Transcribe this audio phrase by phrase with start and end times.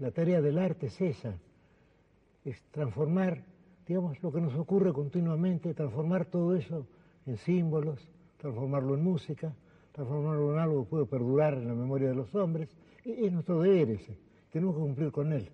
[0.00, 1.38] la tarea del arte es esa,
[2.44, 3.44] es transformar,
[3.86, 6.86] digamos, lo que nos ocurre continuamente, transformar todo eso
[7.26, 8.00] en símbolos,
[8.38, 9.54] transformarlo en música,
[9.92, 12.68] transformarlo en algo que puede perdurar en la memoria de los hombres.
[13.04, 14.18] Es nuestro deber ese,
[14.50, 15.50] tenemos que cumplir con él,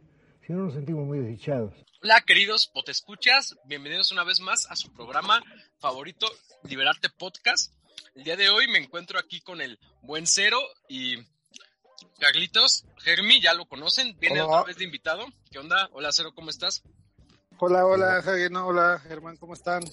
[0.46, 1.74] si no nos sentimos muy desdichados.
[2.02, 5.42] Hola queridos potescuchas, bienvenidos una vez más a su programa
[5.78, 6.26] favorito,
[6.64, 7.72] Liberarte Podcast.
[8.14, 10.58] El día de hoy me encuentro aquí con el buen Cero
[10.88, 11.16] y
[12.18, 15.26] Carlitos, Germi, ya lo conocen, viene otra vez de invitado.
[15.50, 15.88] ¿Qué onda?
[15.92, 16.82] Hola Cero, ¿cómo estás?
[17.58, 19.84] Hola, hola, Javier, hola, Germán, ¿cómo están?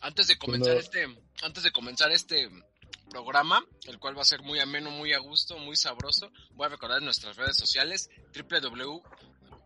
[0.00, 1.06] Antes de comenzar este,
[1.42, 2.50] antes de comenzar este
[3.08, 6.70] programa, el cual va a ser muy ameno, muy a gusto, muy sabroso, voy a
[6.70, 8.10] recordar nuestras redes sociales,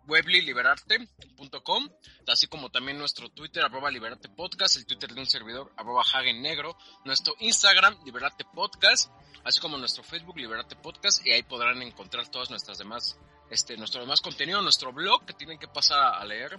[0.07, 1.89] www.webliliberarte.com,
[2.29, 6.41] así como también nuestro Twitter, arroba Liberarte Podcast, el Twitter de un servidor, arroba Hagen
[6.43, 9.11] Negro, nuestro Instagram, Liberarte Podcast,
[9.45, 13.19] así como nuestro Facebook, Liberarte Podcast, y ahí podrán encontrar todas nuestras demás,
[13.51, 16.59] este, nuestro demás contenido, nuestro blog, que tienen que pasar a leer,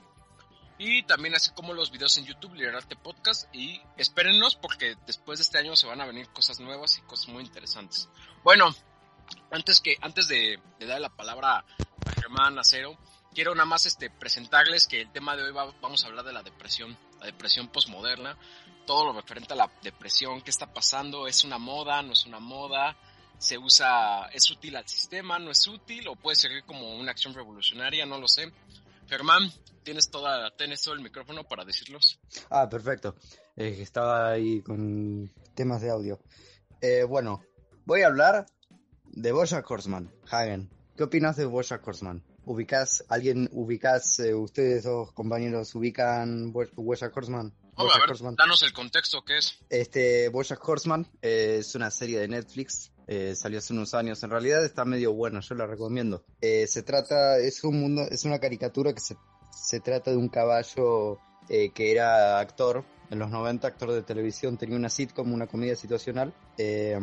[0.80, 3.54] y también así como los videos en YouTube, Liberarte Podcast.
[3.54, 7.30] Y espérennos porque después de este año se van a venir cosas nuevas y cosas
[7.30, 8.08] muy interesantes.
[8.44, 8.74] Bueno,
[9.52, 12.98] antes que antes de, dar la palabra a Germán Acero,
[13.38, 16.42] quiero nada más este, presentarles que el tema de hoy vamos a hablar de la
[16.42, 18.36] depresión, la depresión posmoderna,
[18.88, 22.40] todo lo referente a la depresión, qué está pasando, es una moda, no es una
[22.40, 22.98] moda,
[23.38, 27.36] se usa, es útil al sistema, no es útil, o puede servir como una acción
[27.36, 28.52] revolucionaria, no lo sé.
[29.08, 29.52] Germán,
[29.84, 32.20] tienes toda, tienes todo el micrófono para decirlos.
[32.50, 33.18] Ah, perfecto.
[33.56, 36.20] Eh, estaba ahí con temas de audio.
[36.82, 37.44] Eh, bueno,
[37.86, 38.48] voy a hablar
[39.04, 40.76] de Bojack Horseman, Hagen.
[40.98, 42.24] ¿Qué opinas de Bojack Horseman?
[42.46, 47.54] ¿Ubicás, alguien, ubicás, eh, ustedes dos compañeros, ubican Bojack Horseman?
[47.76, 49.60] a ver, danos el contexto, ¿qué es?
[49.70, 52.92] Este, Bojack Horseman es una serie de Netflix
[53.36, 54.22] salió hace unos años.
[54.24, 56.26] En realidad está medio buena, yo la recomiendo.
[56.42, 59.16] se trata, es un mundo, es una caricatura que se
[59.58, 64.58] se trata de un caballo eh, que era actor en los 90, actor de televisión,
[64.58, 66.98] tenía una sitcom, una comedia situacional, eh,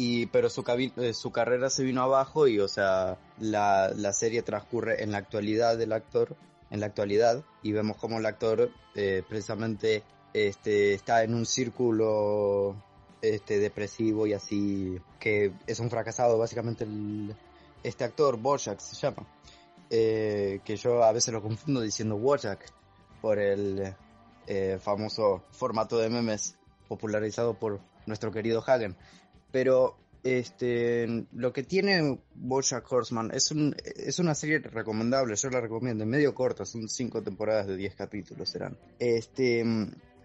[0.00, 0.64] y, pero su,
[0.96, 5.18] eh, su carrera se vino abajo y, o sea, la, la, serie transcurre en la
[5.18, 6.36] actualidad del actor,
[6.70, 8.70] en la actualidad, y vemos como el actor
[9.28, 10.02] precisamente
[10.34, 12.76] este, está en un círculo
[13.22, 16.86] este, depresivo y así, que es un fracasado, básicamente,
[17.82, 19.26] este actor, Bojack se llama.
[19.92, 22.64] Eh, que yo a veces lo confundo diciendo Wojak
[23.20, 23.92] por el
[24.46, 26.56] eh, famoso formato de memes
[26.86, 28.96] popularizado por nuestro querido Hagen.
[29.52, 35.60] Pero este, lo que tiene Bojack Horseman es, un, es una serie recomendable, yo la
[35.60, 38.76] recomiendo, medio corta, son cinco temporadas de 10 capítulos serán.
[38.98, 39.64] Este,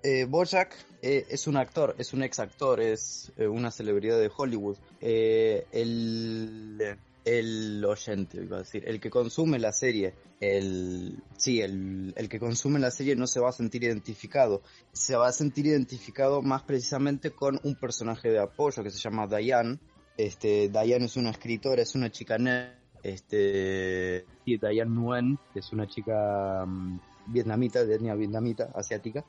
[0.03, 4.77] eh, Bojack eh, es un actor, es un ex actor, es una celebridad de Hollywood.
[5.01, 12.29] el el oyente, iba a decir, el que consume la serie, el, sí, el, el,
[12.29, 14.61] que consume la serie no se va a sentir identificado,
[14.93, 19.25] se va a sentir identificado más precisamente con un personaje de apoyo que se llama
[19.25, 19.79] Diane.
[20.17, 25.87] Este, Diane es una escritora, es una chica nerd, este, y Diane Nguyen es una
[25.87, 29.25] chica um, vietnamita, de etnia vietnamita, asiática.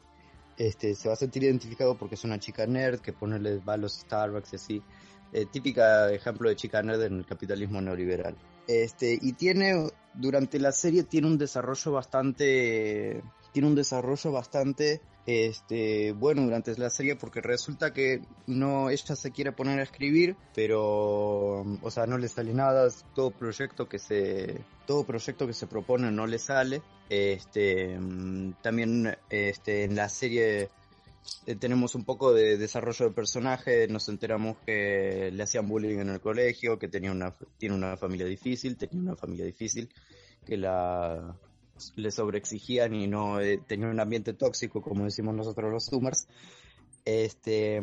[0.59, 3.77] Este, se va a sentir identificado porque es una chica nerd que pone va a
[3.77, 4.83] los Starbucks y así
[5.37, 8.35] eh, típica ejemplo de chica nerd en el capitalismo neoliberal.
[8.67, 16.13] Este, y tiene, durante la serie tiene un desarrollo bastante, tiene un desarrollo bastante, este,
[16.13, 21.67] bueno durante la serie porque resulta que no, ella se quiere poner a escribir, pero,
[21.83, 26.11] o sea, no le sale nada, todo proyecto que se, todo proyecto que se propone
[26.11, 26.81] no le sale,
[27.11, 30.71] este, mm, también, este, en la serie
[31.47, 36.09] eh, tenemos un poco de desarrollo de personaje, nos enteramos que le hacían bullying en
[36.11, 39.89] el colegio, que tenía una, tiene una familia difícil, tenía una familia difícil,
[40.45, 41.37] que la
[41.95, 46.27] le sobreexigían y no eh, tenía un ambiente tóxico, como decimos nosotros los Zoomers.
[47.05, 47.83] Este,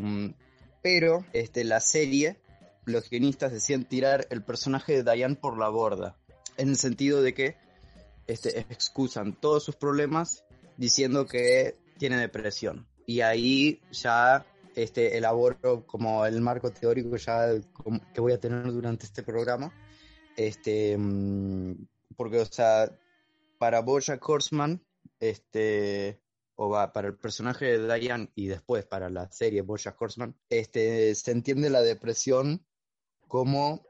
[0.82, 2.38] pero este, la serie,
[2.86, 6.18] los guionistas decían tirar el personaje de Diane por la borda,
[6.58, 7.56] en el sentido de que
[8.28, 10.44] este, excusan todos sus problemas
[10.78, 14.46] diciendo que tiene depresión y ahí ya
[14.76, 17.50] este, elaboro como el marco teórico ya
[18.14, 19.74] que voy a tener durante este programa.
[20.36, 22.92] Este, mm, porque, o sea,
[23.60, 24.84] para Bojack Horseman,
[25.20, 26.22] este,
[26.56, 31.14] o va, para el personaje de Diane y después para la serie Bojack Horseman, este,
[31.16, 32.66] se entiende la depresión
[33.28, 33.86] como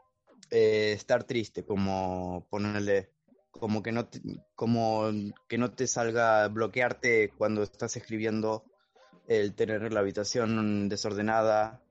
[0.52, 3.12] eh, estar triste, como ponerle
[3.52, 4.10] como que no
[4.56, 5.12] como
[5.48, 8.64] que no te salga bloquearte cuando estás escribiendo
[9.28, 11.82] el tener la habitación desordenada,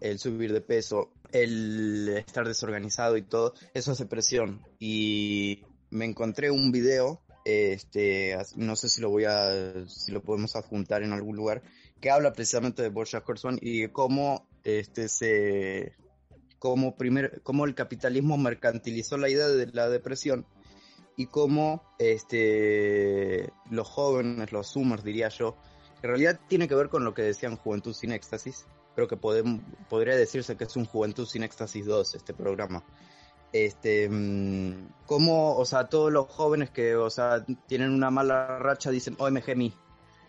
[0.00, 4.62] el subir de peso, el estar desorganizado y todo, eso es depresión.
[4.78, 10.56] Y me encontré un video, este, no sé si lo voy a, si lo podemos
[10.56, 11.62] adjuntar en algún lugar,
[12.00, 15.96] que habla precisamente de Bojack Horseman y cómo este se
[16.58, 20.46] cómo primer cómo el capitalismo mercantilizó la idea de la depresión
[21.16, 25.56] y cómo este los jóvenes, los zoomers diría yo,
[26.02, 28.66] en realidad tiene que ver con lo que decían Juventud sin Éxtasis.
[28.94, 32.84] Creo que podemos, podría decirse que es un Juventud sin Éxtasis 2 este programa.
[33.52, 38.90] Este, mm, como, o sea, todos los jóvenes que, o sea, tienen una mala racha
[38.90, 39.72] dicen OMG mi,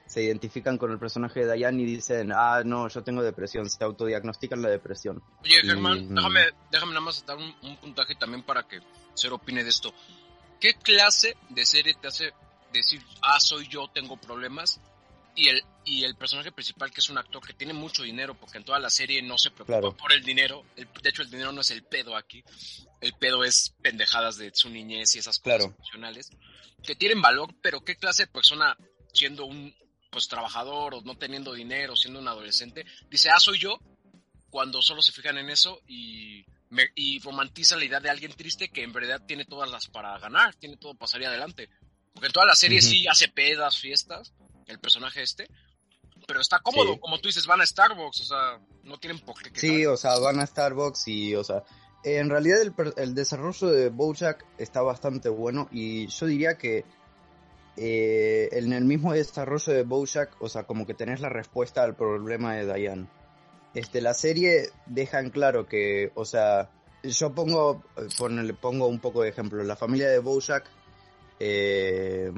[0.05, 3.83] se identifican con el personaje de Diane y dicen, ah, no, yo tengo depresión, se
[3.83, 5.21] autodiagnostican la depresión.
[5.43, 6.41] Oye, Germán, déjame,
[6.71, 8.79] déjame nada más dar un, un, puntaje también para que
[9.13, 9.93] Cero opine de esto.
[10.59, 12.33] ¿Qué clase de serie te hace
[12.73, 14.81] decir, ah, soy yo, tengo problemas?
[15.39, 18.57] Y el, y el personaje principal, que es un actor que tiene mucho dinero, porque
[18.57, 20.65] en toda la serie no se preocupa por el dinero.
[20.75, 22.43] de hecho, el dinero no es el pedo aquí.
[22.99, 26.29] El pedo es pendejadas de su niñez y esas cosas emocionales.
[26.83, 28.75] Que tienen valor, pero ¿qué clase de persona,
[29.13, 29.73] siendo un,
[30.11, 33.79] pues trabajador o no teniendo dinero, siendo un adolescente, dice, ah, soy yo,
[34.49, 38.67] cuando solo se fijan en eso y, me, y romantizan la idea de alguien triste
[38.67, 41.69] que en verdad tiene todas las para ganar, tiene todo para salir adelante.
[42.13, 44.33] Porque en toda la serie sí hace pedas, fiestas,
[44.69, 45.49] el personaje este,
[46.27, 49.59] pero está cómodo, como tú dices, van a Starbucks, o sea, no tienen por qué.
[49.59, 51.63] Sí, o sea, van a Starbucks y, o sea,
[52.03, 56.85] en realidad el, el desarrollo de Bojack está bastante bueno y yo diría que
[57.81, 61.95] eh, en el mismo desarrollo de Bojack, o sea, como que tenés la respuesta al
[61.95, 63.07] problema de Diane.
[63.73, 66.69] Este, la serie deja en claro que, o sea,
[67.03, 67.83] yo pongo,
[68.17, 69.63] ponle, pongo un poco de ejemplo.
[69.63, 70.69] La familia de Bojack
[71.39, 72.31] eh,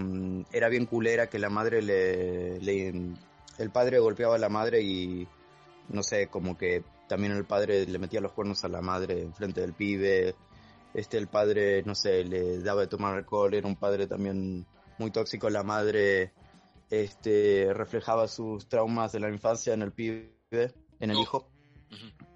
[0.51, 2.57] era bien culera que la madre le,
[3.57, 5.27] el padre golpeaba a la madre y
[5.89, 9.61] no sé, como que también el padre le metía los cuernos a la madre enfrente
[9.61, 10.35] del pibe.
[10.93, 14.65] Este, el padre, no sé, le daba de tomar alcohol, era un padre también
[14.97, 16.33] muy tóxico, la madre
[16.89, 20.31] este, reflejaba sus traumas de la infancia en el pibe,
[20.99, 21.49] en el hijo.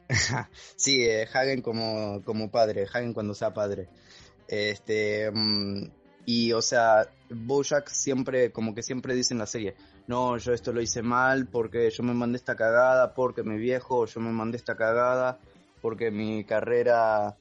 [0.76, 3.90] sí, eh, Hagen como, como padre, Hagen cuando sea padre.
[4.48, 5.88] Este, mm,
[6.26, 9.76] y o sea, Bojack siempre, como que siempre dice en la serie,
[10.08, 14.06] no, yo esto lo hice mal porque yo me mandé esta cagada, porque mi viejo,
[14.06, 15.40] yo me mandé esta cagada,
[15.82, 17.38] porque mi carrera,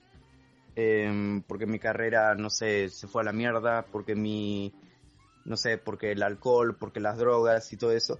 [0.77, 4.73] eh, porque mi carrera, no sé, se fue a la mierda, porque mi,
[5.45, 8.19] no sé, porque el alcohol, porque las drogas y todo eso.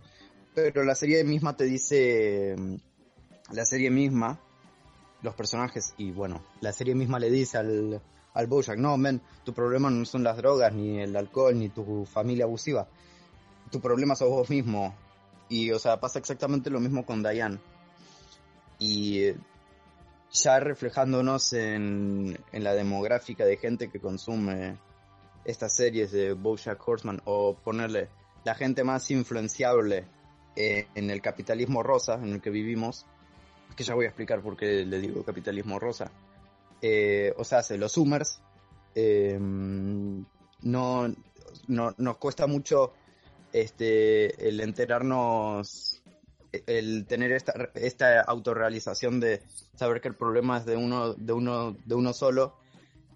[0.55, 2.55] Pero la serie misma te dice,
[3.53, 4.41] la serie misma,
[5.21, 8.01] los personajes, y bueno, la serie misma le dice al,
[8.35, 12.05] al Bojack, no, men, tu problema no son las drogas, ni el alcohol, ni tu
[12.05, 12.87] familia abusiva.
[13.71, 14.95] Tu problema sos vos mismo.
[15.49, 17.59] Y, o sea, pasa exactamente lo mismo con Diane.
[18.79, 19.33] Y
[20.33, 24.77] ya reflejándonos en, en la demográfica de gente que consume
[25.45, 28.09] estas series de Bojack Horseman o ponerle
[28.45, 30.07] la gente más influenciable
[30.57, 33.07] eh, en el capitalismo rosa en el que vivimos,
[33.77, 36.11] que ya voy a explicar por qué le digo capitalismo rosa.
[36.87, 38.41] Eh, o sea, los Zoomers,
[38.95, 41.15] eh, no,
[41.67, 42.93] no, nos cuesta mucho
[43.55, 46.03] este, el enterarnos,
[46.67, 49.41] el tener esta, esta autorrealización de
[49.75, 52.55] saber que el problema es de uno, de uno, de uno solo,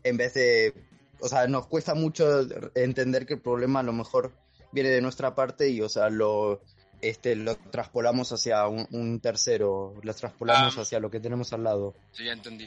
[0.02, 0.72] en vez de
[1.20, 4.32] o sea, nos cuesta mucho entender que el problema a lo mejor
[4.72, 6.62] viene de nuestra parte y, o sea, lo,
[7.02, 10.82] este, lo traspolamos hacia un, tercero, lo traspolamos ah.
[10.82, 11.94] hacia lo que tenemos al lado.
[12.12, 12.66] Sí, ya entendí.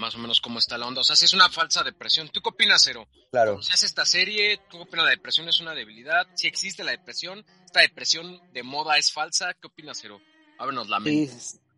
[0.00, 1.02] Más o menos cómo está la onda.
[1.02, 2.30] O sea, si es una falsa depresión.
[2.32, 3.06] ¿Tú qué opinas, Cero?
[3.30, 3.60] Claro.
[3.60, 5.04] Si hace esta serie, ¿tú qué opinas?
[5.04, 6.26] ¿La depresión es una debilidad?
[6.34, 9.52] Si existe la depresión, ¿esta depresión de moda es falsa?
[9.60, 10.18] ¿Qué opinas, Cero?
[10.58, 11.36] Ábrenos la mente.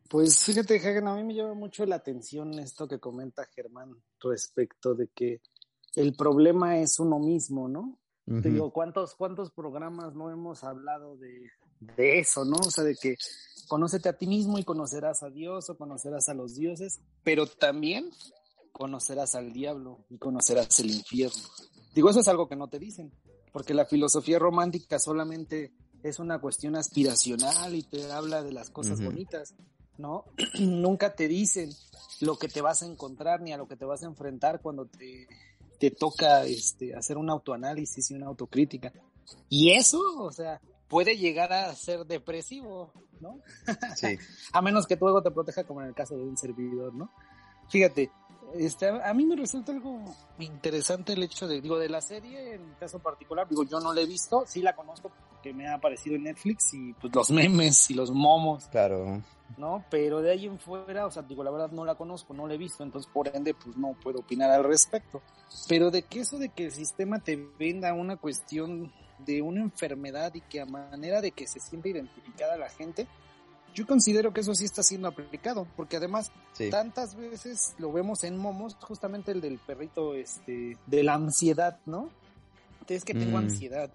[0.09, 4.95] pues fíjate, Hagen, a mí me llama mucho la atención esto que comenta Germán respecto
[4.95, 5.41] de que
[5.97, 7.99] el problema es uno mismo, ¿no?
[8.25, 11.50] Te digo, ¿cuántos, ¿cuántos programas no hemos hablado de,
[11.97, 12.57] de, eso, ¿no?
[12.57, 13.17] O sea, de que
[13.69, 18.11] conócete a ti mismo y conocerás a Dios o conocerás a los dioses, pero también
[18.73, 21.43] conocerás al diablo y conocerás el infierno.
[21.95, 23.12] Digo, eso es algo que no te dicen,
[23.53, 25.73] porque la filosofía romántica solamente
[26.03, 29.55] es una cuestión aspiracional y te habla de las cosas bonitas,
[29.99, 30.25] ¿no?
[30.59, 31.71] Nunca te dicen
[32.21, 34.87] lo que te vas a encontrar ni a lo que te vas a enfrentar cuando
[34.87, 35.29] te
[35.83, 38.93] te toca este, hacer un autoanálisis y una autocrítica.
[39.49, 40.61] Y eso, o sea,
[40.93, 43.41] puede llegar a ser depresivo, ¿no?
[43.97, 44.19] Sí.
[44.53, 47.11] a menos que tu ego te proteja, como en el caso de un servidor, ¿no?
[47.71, 48.11] Fíjate,
[48.55, 50.05] este, a mí me resulta algo
[50.39, 54.03] interesante el hecho de, digo, de la serie, en caso particular, digo, yo no la
[54.03, 57.91] he visto, sí la conozco porque me ha aparecido en Netflix y pues los memes
[57.91, 58.67] y los momos.
[58.67, 59.23] Claro.
[59.57, 59.87] ¿No?
[59.89, 62.53] Pero de ahí en fuera, o sea, digo, la verdad no la conozco, no la
[62.53, 65.23] he visto, entonces por ende, pues no puedo opinar al respecto.
[65.69, 68.93] Pero de que eso de que el sistema te venda una cuestión
[69.25, 73.07] de una enfermedad y que a manera de que se sienta identificada la gente,
[73.75, 76.31] yo considero que eso sí está siendo aplicado, porque además
[76.71, 82.11] tantas veces lo vemos en momos, justamente el del perrito, este, de la ansiedad, ¿no?
[82.88, 83.45] Es que tengo mm.
[83.45, 83.91] ansiedad.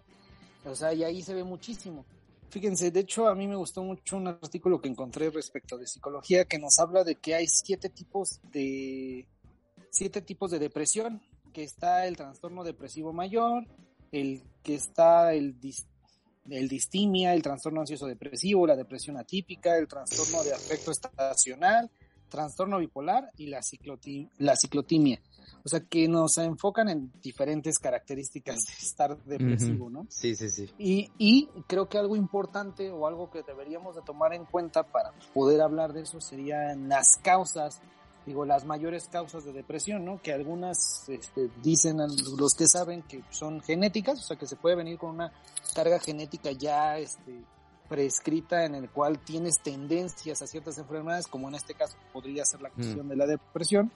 [0.66, 2.06] O sea, y ahí se ve muchísimo.
[2.50, 6.46] Fíjense, de hecho a mí me gustó mucho un artículo que encontré respecto de psicología
[6.46, 9.28] que nos habla de que hay siete tipos de
[9.90, 11.22] siete tipos de depresión,
[11.54, 13.66] que está el trastorno depresivo mayor,
[14.12, 15.56] el que está el
[16.50, 21.90] el distimia, el trastorno ansioso depresivo, la depresión atípica, el trastorno de afecto estacional,
[22.30, 23.60] trastorno bipolar y la,
[24.38, 25.22] la ciclotimia.
[25.64, 30.06] O sea, que nos enfocan en diferentes características de estar depresivo, ¿no?
[30.10, 30.70] Sí, sí, sí.
[30.78, 35.12] Y, y creo que algo importante o algo que deberíamos de tomar en cuenta para
[35.34, 37.82] poder hablar de eso serían las causas
[38.28, 40.22] digo, las mayores causas de depresión, ¿no?
[40.22, 44.76] Que algunas este, dicen los que saben que son genéticas, o sea, que se puede
[44.76, 45.32] venir con una
[45.74, 47.42] carga genética ya este,
[47.88, 52.62] prescrita en el cual tienes tendencias a ciertas enfermedades, como en este caso podría ser
[52.62, 53.10] la cuestión mm.
[53.10, 53.92] de la depresión,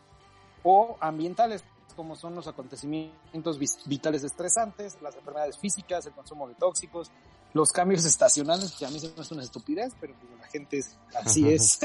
[0.63, 1.65] o ambientales,
[1.97, 7.11] como son los acontecimientos vitales estresantes, las enfermedades físicas, el consumo de tóxicos,
[7.53, 10.77] los cambios estacionales, que a mí se me es una estupidez, pero pues, la gente
[10.77, 11.79] es, así es.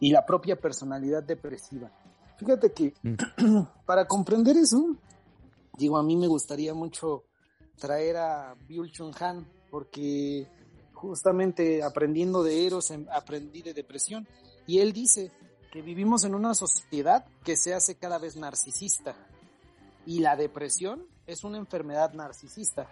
[0.00, 1.90] Y la propia personalidad depresiva.
[2.36, 3.60] Fíjate que mm.
[3.86, 4.96] para comprender eso,
[5.76, 7.24] digo, a mí me gustaría mucho
[7.78, 10.46] traer a Byul Chun Han, porque
[10.92, 14.26] justamente aprendiendo de Eros em, aprendí de depresión.
[14.66, 15.30] Y él dice
[15.70, 19.14] que vivimos en una sociedad que se hace cada vez narcisista.
[20.06, 22.88] Y la depresión es una enfermedad narcisista.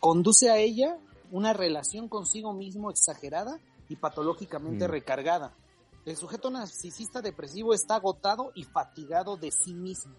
[0.00, 0.98] Conduce a ella
[1.30, 3.58] una relación consigo mismo exagerada
[3.88, 4.90] y patológicamente mm.
[4.90, 5.54] recargada
[6.04, 10.14] el sujeto narcisista depresivo está agotado y fatigado de sí mismo.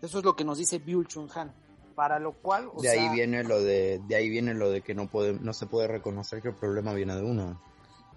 [0.00, 1.52] Eso es lo que nos dice Byul Chun Han.
[1.94, 5.08] Para lo cual, de ahí viene lo de, de ahí viene lo de que no
[5.08, 7.60] puede, no se puede reconocer que el problema viene de uno.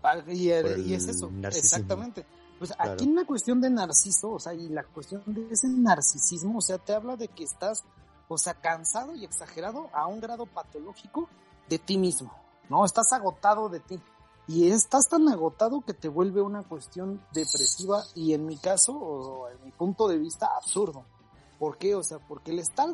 [0.03, 2.23] Ah, y, es eso, exactamente.
[2.59, 6.59] Pues aquí en la cuestión de narciso, o sea, y la cuestión de ese narcisismo,
[6.59, 7.83] o sea, te habla de que estás,
[8.27, 11.27] o sea, cansado y exagerado a un grado patológico
[11.67, 12.31] de ti mismo,
[12.69, 12.85] ¿no?
[12.85, 13.99] Estás agotado de ti
[14.48, 19.50] y estás tan agotado que te vuelve una cuestión depresiva y en mi caso, o
[19.50, 21.05] en mi punto de vista, absurdo.
[21.60, 21.95] ¿Por qué?
[21.95, 22.89] O sea, porque el estar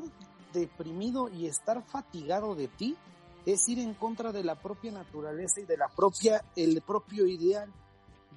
[0.53, 2.97] deprimido y estar fatigado de ti
[3.45, 7.71] es ir en contra de la propia naturaleza y de la propia, el propio ideal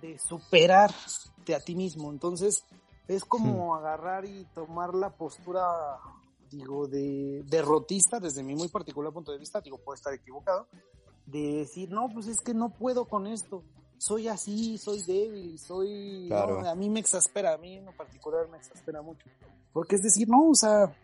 [0.01, 2.11] de superarte a ti mismo.
[2.11, 2.65] Entonces,
[3.09, 3.79] es como hmm.
[3.79, 5.63] agarrar y tomar la postura,
[6.49, 10.69] digo, de derrotista desde mi muy particular punto de vista, digo, puedo estar equivocado,
[11.31, 13.63] de decir, no, pues es que no puedo con esto,
[13.99, 16.31] soy así, soy débil, soy...
[16.33, 19.27] a mí me exaspera, a mí en particular me exaspera mucho.
[19.73, 20.95] Porque es decir, no, o sea,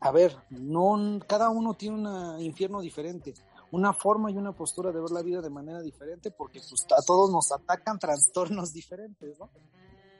[0.00, 3.34] a ver, no, cada uno tiene un infierno diferente,
[3.70, 7.02] una forma y una postura de ver la vida de manera diferente, porque pues a
[7.04, 9.48] todos nos atacan trastornos diferentes, ¿no?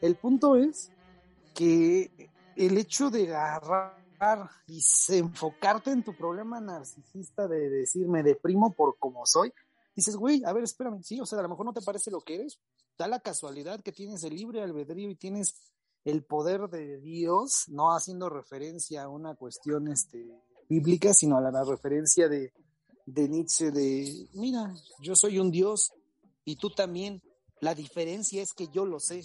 [0.00, 0.90] El punto es
[1.54, 4.03] que el hecho de agarrar
[4.66, 9.52] y enfocarte en tu problema narcisista de decir me deprimo por como soy,
[9.94, 12.20] dices, güey, a ver, espérame, sí, o sea, a lo mejor no te parece lo
[12.20, 12.58] que eres,
[12.98, 15.54] da la casualidad que tienes el libre albedrío y tienes
[16.04, 20.26] el poder de Dios, no haciendo referencia a una cuestión este,
[20.68, 22.52] bíblica, sino a la, referencia de,
[23.06, 25.92] de Nietzsche de, mira, yo soy un Dios
[26.44, 27.22] y tú también,
[27.60, 29.24] la diferencia es que yo lo sé.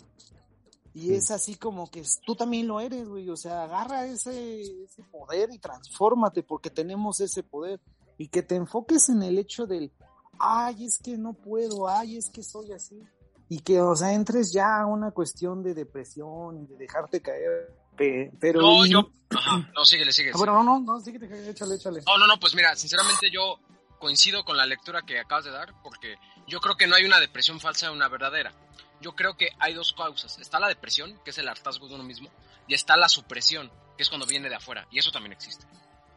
[1.00, 3.30] Y es así como que tú también lo eres, güey.
[3.30, 7.80] O sea, agarra ese, ese poder y transfórmate porque tenemos ese poder.
[8.18, 9.94] Y que te enfoques en el hecho del,
[10.40, 13.02] ay, es que no puedo, ay, es que soy así.
[13.48, 17.74] Y que, o sea, entres ya a una cuestión de depresión y de dejarte caer.
[17.96, 18.62] Pero.
[18.62, 19.10] No, yo.
[19.30, 20.34] Ajá, no, síguele, síguele.
[20.36, 22.02] Ah, bueno, no, no, no, síguele, échale, échale.
[22.06, 23.58] No, no, no, pues mira, sinceramente yo
[24.00, 26.16] coincido con la lectura que acabas de dar porque
[26.46, 28.54] yo creo que no hay una depresión falsa, una verdadera
[29.02, 30.38] yo creo que hay dos causas.
[30.40, 32.30] Está la depresión, que es el hartazgo de uno mismo,
[32.68, 35.66] y está la supresión, que es cuando viene de afuera, y eso también existe.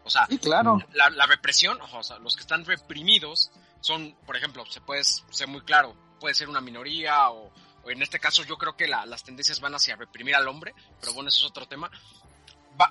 [0.04, 0.78] O sea, claro.
[0.94, 5.62] la, represión, o sea, los que están reprimidos son, por ejemplo, se puede ser muy
[5.62, 7.52] claro, puede ser una minoría o,
[7.86, 11.28] en este caso yo creo que las tendencias van hacia reprimir al hombre, pero bueno,
[11.28, 11.90] eso es otro tema.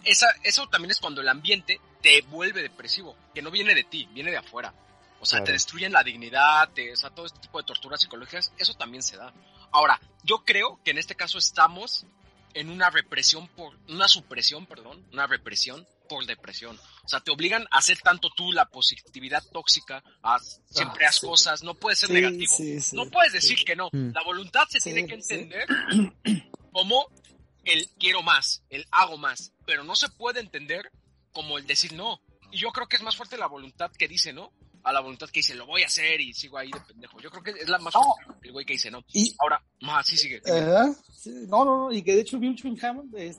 [0.03, 4.07] esa, eso también es cuando el ambiente te vuelve depresivo, que no viene de ti,
[4.11, 4.73] viene de afuera.
[5.19, 8.51] O sea, te destruyen la dignidad, te, o sea, todo este tipo de torturas psicológicas,
[8.57, 9.31] eso también se da.
[9.71, 12.05] Ahora, yo creo que en este caso estamos
[12.53, 16.77] en una represión por, una supresión, perdón, una represión por depresión.
[17.05, 21.19] O sea, te obligan a hacer tanto tú la positividad tóxica, a siempre Ah, haz
[21.19, 21.25] sí.
[21.27, 22.53] cosas, no puedes ser Sí, negativo.
[22.57, 23.87] sí, no puedes decir que no.
[23.93, 24.11] Mm.
[24.13, 25.65] La voluntad se tiene que entender
[26.73, 27.07] como
[27.63, 30.91] el quiero más, el hago más, pero no se puede entender
[31.31, 32.21] como el decir no.
[32.51, 34.51] Y yo creo que es más fuerte la voluntad que dice no,
[34.83, 37.19] a la voluntad que dice lo voy a hacer y sigo ahí de pendejo.
[37.19, 38.01] Yo creo que es la más No.
[38.41, 39.03] el güey que dice no.
[39.13, 40.41] Y, Ahora, más, sí sigue.
[40.45, 40.87] ¿verdad?
[41.47, 43.37] No, no, no, y que de hecho Bill Hammond, es,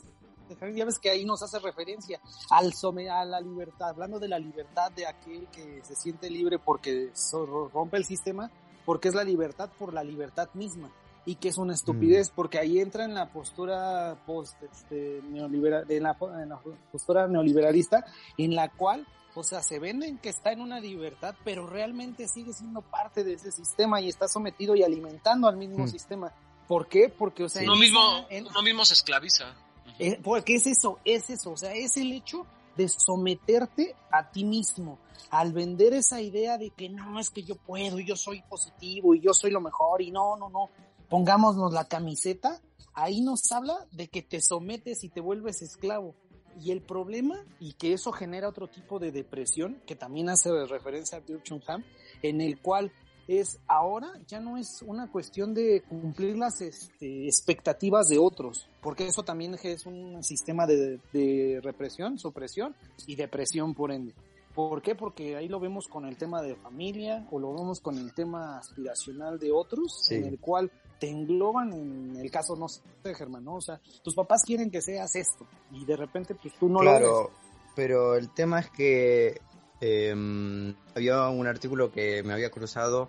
[0.75, 2.21] ya ves que ahí nos hace referencia
[2.51, 6.59] al some, a la libertad, hablando de la libertad de aquel que se siente libre
[6.59, 8.51] porque so- rompe el sistema,
[8.85, 10.93] porque es la libertad por la libertad misma
[11.25, 16.03] y que es una estupidez porque ahí entra en la postura post este, neoliberal, en
[16.03, 18.05] la, en la postura neoliberalista
[18.37, 22.53] en la cual o sea, se venden que está en una libertad, pero realmente sigue
[22.53, 25.89] siendo parte de ese sistema y está sometido y alimentando al mismo Mm.
[25.89, 26.33] sistema.
[26.69, 27.09] ¿Por qué?
[27.09, 29.55] Porque, o sea, Uno mismo, en- uno mismo se esclaviza.
[29.99, 32.47] eh, porque es eso, es eso, o sea, es el hecho
[32.77, 34.99] de someterte a ti mismo,
[35.31, 39.15] al vender esa idea de que no, es que yo puedo, y yo soy positivo
[39.15, 40.71] y yo soy lo mejor y no, no, no,
[41.11, 42.61] pongámonos la camiseta,
[42.95, 46.15] ahí nos habla de que te sometes y te vuelves esclavo.
[46.61, 51.19] Y el problema, y que eso genera otro tipo de depresión, que también hace referencia
[51.19, 51.85] a Bill Ham,
[52.23, 52.93] en el cual
[53.29, 59.07] es ahora ya no es una cuestión de cumplir las este, expectativas de otros, porque
[59.07, 62.75] eso también es un sistema de, de represión, supresión
[63.07, 64.13] y depresión por ende.
[64.55, 64.95] ¿Por qué?
[64.95, 68.59] Porque ahí lo vemos con el tema de familia o lo vemos con el tema
[68.59, 70.17] aspiracional de otros, Sí.
[70.17, 70.71] en el cual
[71.03, 72.81] te engloban en el caso, no sé,
[73.13, 73.57] Germán, ¿no?
[73.57, 76.91] O sea, tus papás quieren que seas esto y de repente pues tú no lo
[76.93, 77.37] claro, eres.
[77.75, 79.41] pero el tema es que
[79.81, 83.09] eh, había un artículo que me había cruzado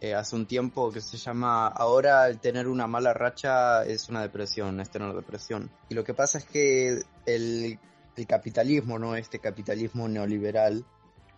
[0.00, 4.22] eh, hace un tiempo que se llama Ahora el tener una mala racha es una
[4.22, 5.70] depresión, es tener depresión.
[5.88, 7.78] Y lo que pasa es que el,
[8.16, 9.14] el capitalismo, ¿no?
[9.14, 10.84] Este capitalismo neoliberal,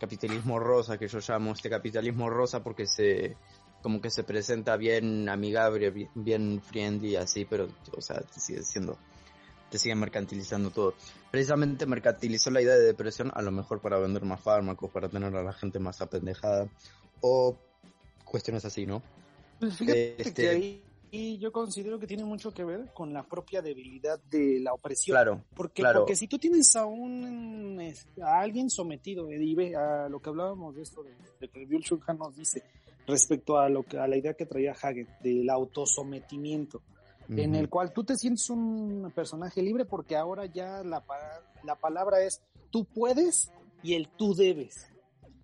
[0.00, 3.36] capitalismo rosa que yo llamo, este capitalismo rosa porque se
[3.82, 8.62] como que se presenta bien amigable, bien, bien friendly así, pero o sea, te sigue
[8.62, 8.96] siendo
[9.70, 10.92] te siguen mercantilizando todo.
[11.30, 15.34] Precisamente mercantilizó la idea de depresión a lo mejor para vender más fármacos, para tener
[15.34, 16.68] a la gente más apendejada
[17.22, 17.56] o
[18.24, 19.02] cuestiones así, ¿no?
[19.58, 23.22] Pues fíjate Este- que ahí y yo considero que tiene mucho que ver con la
[23.22, 25.14] propia debilidad de la opresión.
[25.14, 26.00] Claro, Porque, claro.
[26.00, 30.30] porque si tú tienes a un este, a alguien sometido, y ve a lo que
[30.30, 32.62] hablábamos de esto de, de que Bill Shulhan nos dice
[33.06, 36.82] respecto a lo que a la idea que traía Hagen del autosometimiento,
[37.28, 37.60] en Ujú.
[37.60, 41.04] el cual tú te sientes un personaje libre porque ahora ya la,
[41.64, 43.50] la palabra es tú puedes
[43.82, 44.88] y el tú debes.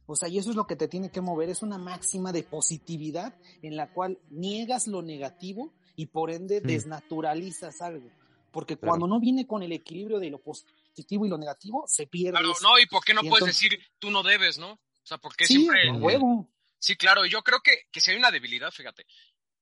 [0.07, 2.43] O sea, y eso es lo que te tiene que mover, es una máxima de
[2.43, 8.09] positividad en la cual niegas lo negativo y por ende desnaturalizas algo.
[8.51, 8.93] Porque Claro.
[8.93, 12.39] cuando no viene con el equilibrio de lo positivo y lo negativo, se pierde.
[12.39, 12.61] Claro, eso.
[12.67, 14.73] no, y por qué no Y puedes entonces- decir tú no debes, ¿no?
[14.73, 15.93] O sea, porque sí, siempre.
[15.93, 16.49] huevo.
[16.79, 19.05] Sí, claro, y yo creo que, que si hay una debilidad, fíjate.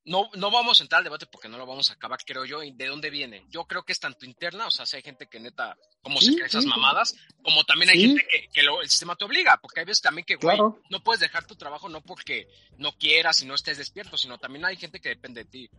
[0.09, 2.63] No, no vamos a entrar al debate porque no lo vamos a acabar, creo yo,
[2.63, 3.45] y de dónde viene.
[3.49, 6.27] Yo creo que es tanto interna, o sea, si hay gente que neta, como Sí,
[6.27, 6.69] se cree esas sí.
[6.69, 8.07] mamadas, como también hay Sí.
[8.07, 10.81] gente que, que lo- el sistema te obliga, porque hay veces también que, güey, Claro.
[10.91, 12.47] no puedes dejar tu trabajo no porque
[12.79, 15.71] no quieras y no estés despierto, sino también hay gente que depende de ti.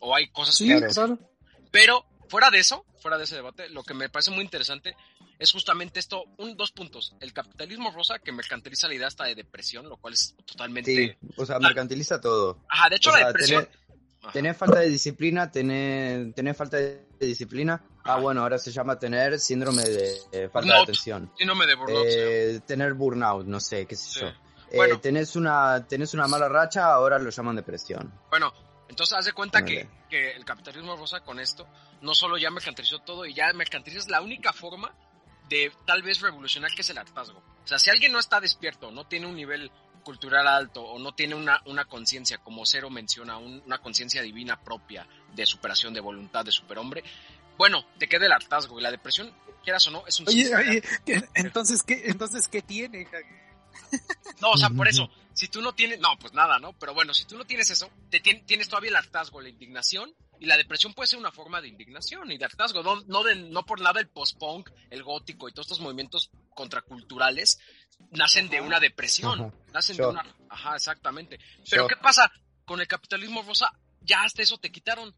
[0.00, 1.16] O hay cosas Sí, que claro.
[1.70, 4.96] pero fuera de eso, fuera de ese debate, lo que me parece muy interesante
[5.38, 7.14] es justamente esto, un, dos puntos.
[7.20, 10.94] El capitalismo rosa que mercantiliza la idea hasta de depresión, lo cual es totalmente...
[10.94, 12.58] Sí, o sea, mercantiliza todo.
[12.68, 13.68] Ajá, de hecho O la sea, depresión...
[14.32, 17.82] tenés falta de disciplina, tenés falta de disciplina.
[18.04, 21.32] Ah, bueno, ahora se llama tener síndrome de eh, falta de atención.
[21.36, 22.06] Síndrome de burnout.
[22.08, 22.14] sí.
[22.16, 24.20] Eh, tener burnout, no sé, qué sé Sí.
[24.20, 24.28] yo.
[24.28, 25.00] Eh, Bueno.
[25.00, 28.12] tenés una tenés una mala racha, ahora lo llaman depresión.
[28.30, 28.52] Bueno,
[28.88, 31.66] entonces haz de cuenta que, que el capitalismo rosa con esto
[32.00, 34.92] no solo ya mercantilizó todo y ya mercantilizas la única forma
[35.48, 37.38] de tal vez revolucionar que es el hartazgo.
[37.64, 39.70] O sea, si alguien no está despierto, no tiene un nivel
[40.04, 44.62] cultural alto o no tiene una, una conciencia, como Cero menciona, un- una conciencia divina
[44.62, 47.02] propia de superación, de voluntad, de superhombre,
[47.58, 50.60] bueno, te queda el hartazgo y la depresión, quieras o no, es un Oye, síntoma.
[50.62, 53.08] oye, ¿qué- entonces, ¿qué, entonces, ¿qué tiene?
[54.40, 56.72] No, o sea, por eso, si tú no tienes, no, pues nada, ¿no?
[56.74, 60.14] Pero bueno, si tú no tienes eso, te tien- tienes todavía el hartazgo, la indignación,
[60.40, 62.82] y la depresión puede ser una forma de indignación y de hartazgo.
[62.82, 67.58] No, no, de- no por nada el post-punk, el gótico y todos estos movimientos contraculturales
[68.10, 69.52] nacen de una depresión, Ajá.
[69.72, 70.36] nacen de una...
[70.48, 71.38] Ajá, exactamente.
[71.70, 72.30] Pero ¿qué pasa?
[72.64, 73.70] Con el capitalismo rosa,
[74.00, 75.14] ya hasta eso te quitaron.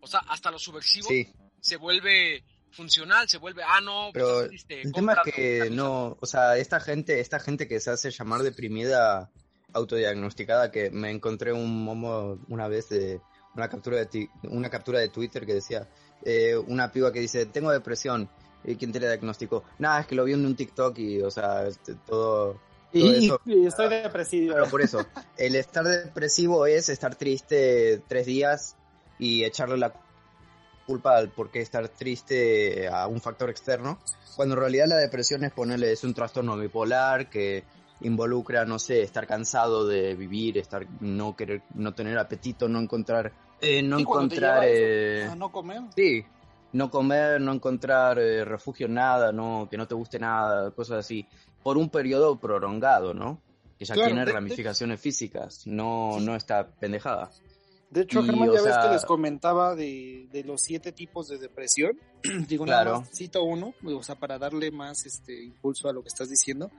[0.00, 4.82] O sea, hasta lo subversivo Sí, se vuelve funcional, se vuelve, ah, no, pues, Pero
[4.82, 8.42] el tema es que no, o sea, esta gente, esta gente que se hace llamar
[8.42, 9.30] deprimida
[9.72, 13.20] autodiagnosticada, que me encontré un momo una vez de
[13.54, 15.88] una captura de ti- una captura de Twitter que decía
[16.24, 18.28] eh, una piba que dice, tengo depresión,
[18.64, 19.64] ¿y quién te la diagnosticó?
[19.78, 22.58] Nada, es que lo vi en un TikTok y, o sea, este, todo...
[22.92, 23.30] y,
[23.66, 24.54] estoy depresivo.
[24.54, 25.06] Pero por eso,
[25.36, 28.76] el estar depresivo es estar triste tres días
[29.18, 29.92] y echarle la
[30.86, 33.98] culpa al por qué estar triste a un factor externo,
[34.36, 37.64] cuando en realidad la depresión es ponerle, es un trastorno bipolar que
[38.00, 43.32] involucra, no sé, estar cansado de vivir, estar no querer, no tener apetito, no encontrar,
[43.60, 45.82] eh, no encontrar, eh, no comer.
[45.96, 46.24] Sí,
[46.72, 50.98] no comer, no encontrar eh, refugio en nada, no, que no te guste nada, cosas
[50.98, 51.26] así,
[51.62, 53.40] por un periodo prolongado, ¿no?
[53.78, 57.30] Que ya tiene ramificaciones físicas, no, no está pendejada.
[57.90, 61.98] De hecho, Germán, ya ves que les comentaba de, de, los siete tipos de depresión.
[62.46, 62.90] Digo, claro.
[62.90, 66.28] nada más cito uno, o sea, para darle más este impulso a lo que estás
[66.28, 66.70] diciendo,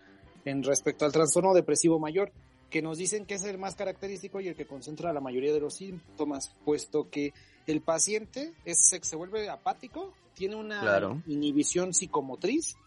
[0.46, 2.32] en respecto al trastorno depresivo mayor,
[2.70, 5.60] que nos dicen que es el más característico y el que concentra la mayoría de
[5.60, 7.34] los síntomas, puesto que
[7.68, 12.78] el paciente es, se vuelve apático, tiene una inhibición psicomotriz,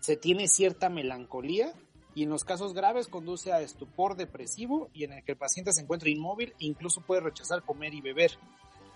[0.00, 1.72] se tiene cierta melancolía
[2.14, 5.72] y en los casos graves conduce a estupor depresivo y en el que el paciente
[5.72, 8.32] se encuentra inmóvil, incluso puede rechazar comer y beber,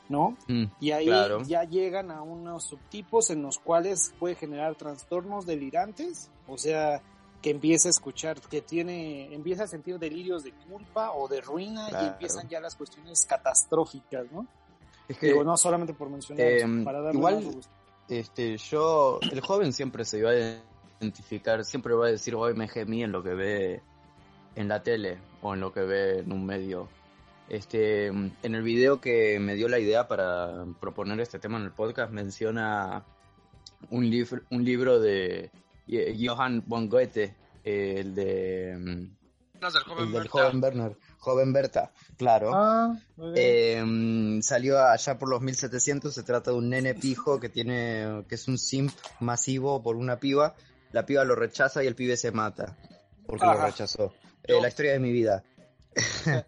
[0.09, 0.37] ¿no?
[0.48, 1.11] Mm, y ahí
[1.46, 7.01] ya llegan a unos subtipos en los cuales puede generar trastornos delirantes, o sea,
[7.43, 11.89] que empieza a escuchar, que tiene, empieza a sentir delirios de culpa o de ruina
[11.91, 14.47] y empiezan ya las cuestiones catastróficas, ¿no?
[15.09, 17.61] Es que, Digo, no solamente por mencionar, em, para darle igual,
[18.09, 20.35] este, yo, el joven siempre se iba a
[21.01, 23.83] identificar, siempre va a decir hoy me gemí en lo que ve
[24.55, 26.89] en la tele o en lo que ve en un medio.
[27.49, 31.73] Este, en el video que me dio la idea para proponer este tema en el
[31.73, 33.05] podcast menciona
[33.91, 35.51] un, libro un libro de
[35.87, 42.51] Johann von Goethe, el de el del joven Werner, joven Berta, claro.
[42.55, 42.97] Ah,
[43.35, 48.35] em, salió allá por los 1700, se trata de un nene pijo que tiene que
[48.35, 50.55] es un simp masivo por una piba
[50.92, 52.77] la piba lo rechaza y el pibe se mata
[53.27, 54.12] porque lo rechazó.
[54.45, 55.42] Eh, la historia de mi vida.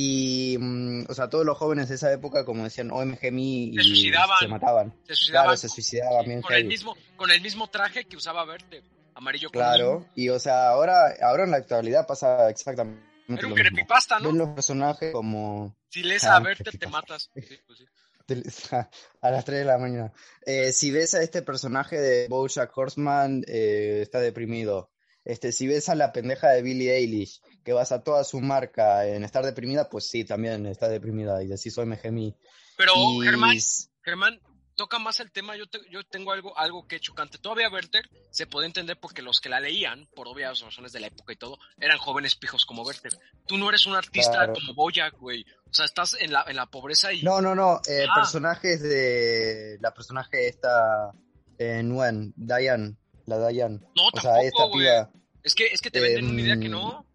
[0.00, 3.82] y, mm, o sea, todos los jóvenes de esa época, como decían, OMG y se,
[3.82, 4.94] suicidaban, se mataban.
[5.04, 5.46] Se suicidaban.
[5.46, 8.84] Claro, se suicidaban con, el mismo, con el mismo traje que usaba Verde,
[9.14, 14.20] amarillo Claro, y o sea, ahora, ahora en la actualidad pasa exactamente Era un creepypasta,
[14.20, 14.28] ¿no?
[14.28, 15.76] Ven los personajes como...
[15.88, 17.30] Si lees a Verde te matas.
[17.34, 17.86] Sí, pues sí.
[19.22, 20.12] a las 3 de la mañana.
[20.44, 24.90] Eh, si ves a este personaje de Bojack Horseman, eh, está deprimido.
[25.28, 29.24] Este, si ves a la pendeja de Billie Eilish, que basa toda su marca en
[29.24, 32.34] estar deprimida, pues sí, también está deprimida y decís soy me gemí.
[32.78, 33.58] Pero Germán,
[34.02, 34.40] Germán,
[34.74, 37.36] toca más el tema, yo, yo tengo algo, algo que chocante.
[37.36, 41.08] Todavía Werther se puede entender porque los que la leían, por obvias razones de la
[41.08, 43.12] época y todo, eran jóvenes pijos como Werther.
[43.46, 45.44] Tú no eres un artista como Boya, güey.
[45.68, 47.22] O sea, estás en la, en la pobreza y...
[47.22, 47.82] No, no, no.
[47.86, 49.76] Eh, Personajes de...
[49.82, 51.12] La personaje esta...
[51.58, 52.96] Eh, Nuen, Diane.
[53.26, 53.80] La Diane.
[53.94, 55.10] No, o sea, esta piba,
[55.42, 57.06] es que, es que te venden una idea que no.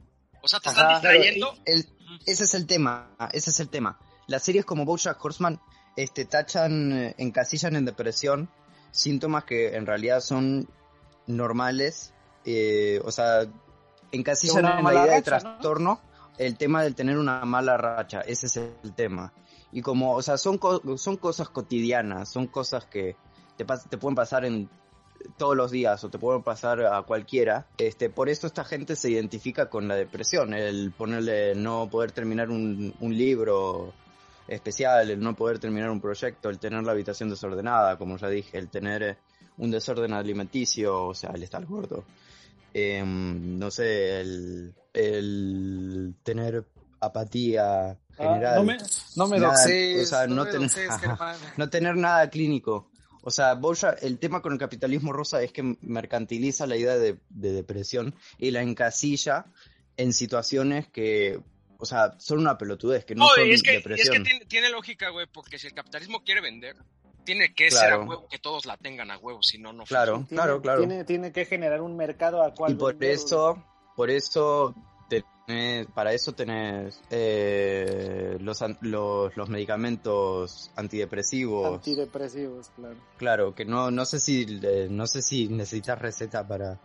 [0.42, 1.56] O sea, te están distrayendo.
[1.66, 3.16] ese es el tema.
[3.32, 4.00] Ese es el tema.
[4.28, 5.60] Las series como Bojack Horseman
[5.96, 8.50] este, tachan, eh, encasillan en depresión
[8.92, 10.70] síntomas que en realidad son
[11.26, 12.14] normales,
[12.46, 13.46] eh, o sea,
[14.12, 16.00] encasillan en la idea de trastorno
[16.38, 19.34] el tema del tener una mala racha, ese es el tema.
[19.72, 20.60] Y como, o sea, son,
[20.98, 23.16] son cosas cotidianas, son cosas que
[23.58, 24.70] te, te pueden pasar en
[25.38, 27.68] todos los días o te pueden pasar a cualquiera.
[27.78, 32.50] Este, por eso esta gente se identifica con la depresión, el ponerle no poder terminar
[32.50, 33.94] un, un libro
[34.48, 38.58] especial, el no poder terminar un proyecto, el tener la habitación desordenada, como ya dije,
[38.58, 39.18] el tener eh,
[39.58, 42.04] un desorden alimenticio, o sea, el estar gordo.
[42.74, 46.66] Em, no sé, el, el tener
[47.00, 48.56] apatía ah, general.
[48.56, 48.78] no me,
[49.16, 50.70] no me o sea, no, tener,
[51.58, 52.90] no tener nada clínico.
[53.24, 53.58] O sea,
[54.02, 58.52] el tema con el capitalismo rosa es que mercantiliza la idea de, de depresión y
[58.52, 59.46] la encasilla
[59.98, 61.40] en situaciones que
[61.84, 64.26] o sea, son una pelotudez, que no, son es que, depresión.
[64.26, 66.78] Es que tiene, lógica, güey, porque si el capitalismo quiere vender,
[67.26, 70.26] tiene que ser a huevo que todos la tengan a huevo, si no, no Claro,
[70.30, 70.80] claro, claro.
[70.80, 73.62] Tiene, tiene, que generar un mercado a cual Y por eso,
[73.98, 74.74] por eso,
[75.94, 81.76] para eso tenés eh, los, los, los, medicamentos antidepresivos.
[81.76, 82.96] Antidepresivos, claro.
[83.18, 86.80] Claro, que no, no sé si, eh, no sé si necesitas receta para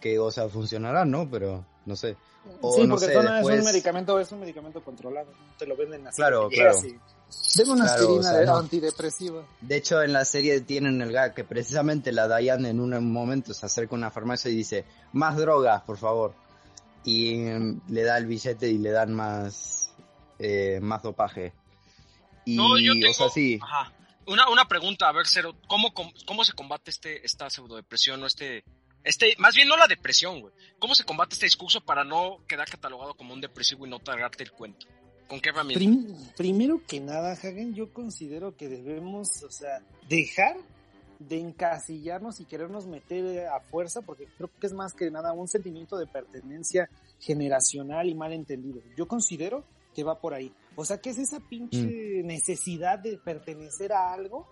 [0.00, 1.30] que, o sea, funcionarán, ¿no?
[1.30, 6.06] Pero, no sé sí, porque es un medicamento, es un medicamento controlado, te lo venden
[6.06, 6.16] así.
[6.16, 6.78] Claro, claro.
[7.56, 9.42] Deme una aspirina antidepresiva.
[9.60, 13.52] De hecho, en la serie tienen el gag que precisamente la Diane en un momento
[13.52, 16.34] se acerca a una farmacia y dice, más drogas, por favor.
[17.06, 19.90] Y mm, le da el billete y le dan más,
[20.38, 21.54] eh, más dopaje.
[22.44, 23.58] Y, no, yo tengo, o sea, sí.
[24.26, 28.64] Una, una pregunta, a ver, Cero, ¿cómo, cómo se combate este, esta pseudodepresión o este,
[29.06, 30.52] este, más bien no la depresión, güey?
[30.80, 34.42] ¿Cómo se combate este discurso para no quedar catalogado como un depresivo y no tragarte
[34.42, 34.86] el cuento?
[35.28, 36.34] ¿Con qué herramienta?
[36.36, 40.56] primero que nada, Hagen, yo considero que debemos, o sea, dejar
[41.18, 45.48] de encasillarnos y querernos meter a fuerza, porque creo que es más que nada un
[45.48, 48.80] sentimiento de pertenencia generacional y mal entendido.
[48.96, 50.52] Yo considero que va por ahí.
[50.76, 52.26] O sea, que es esa pinche mm.
[52.26, 54.46] necesidad de pertenecer a algo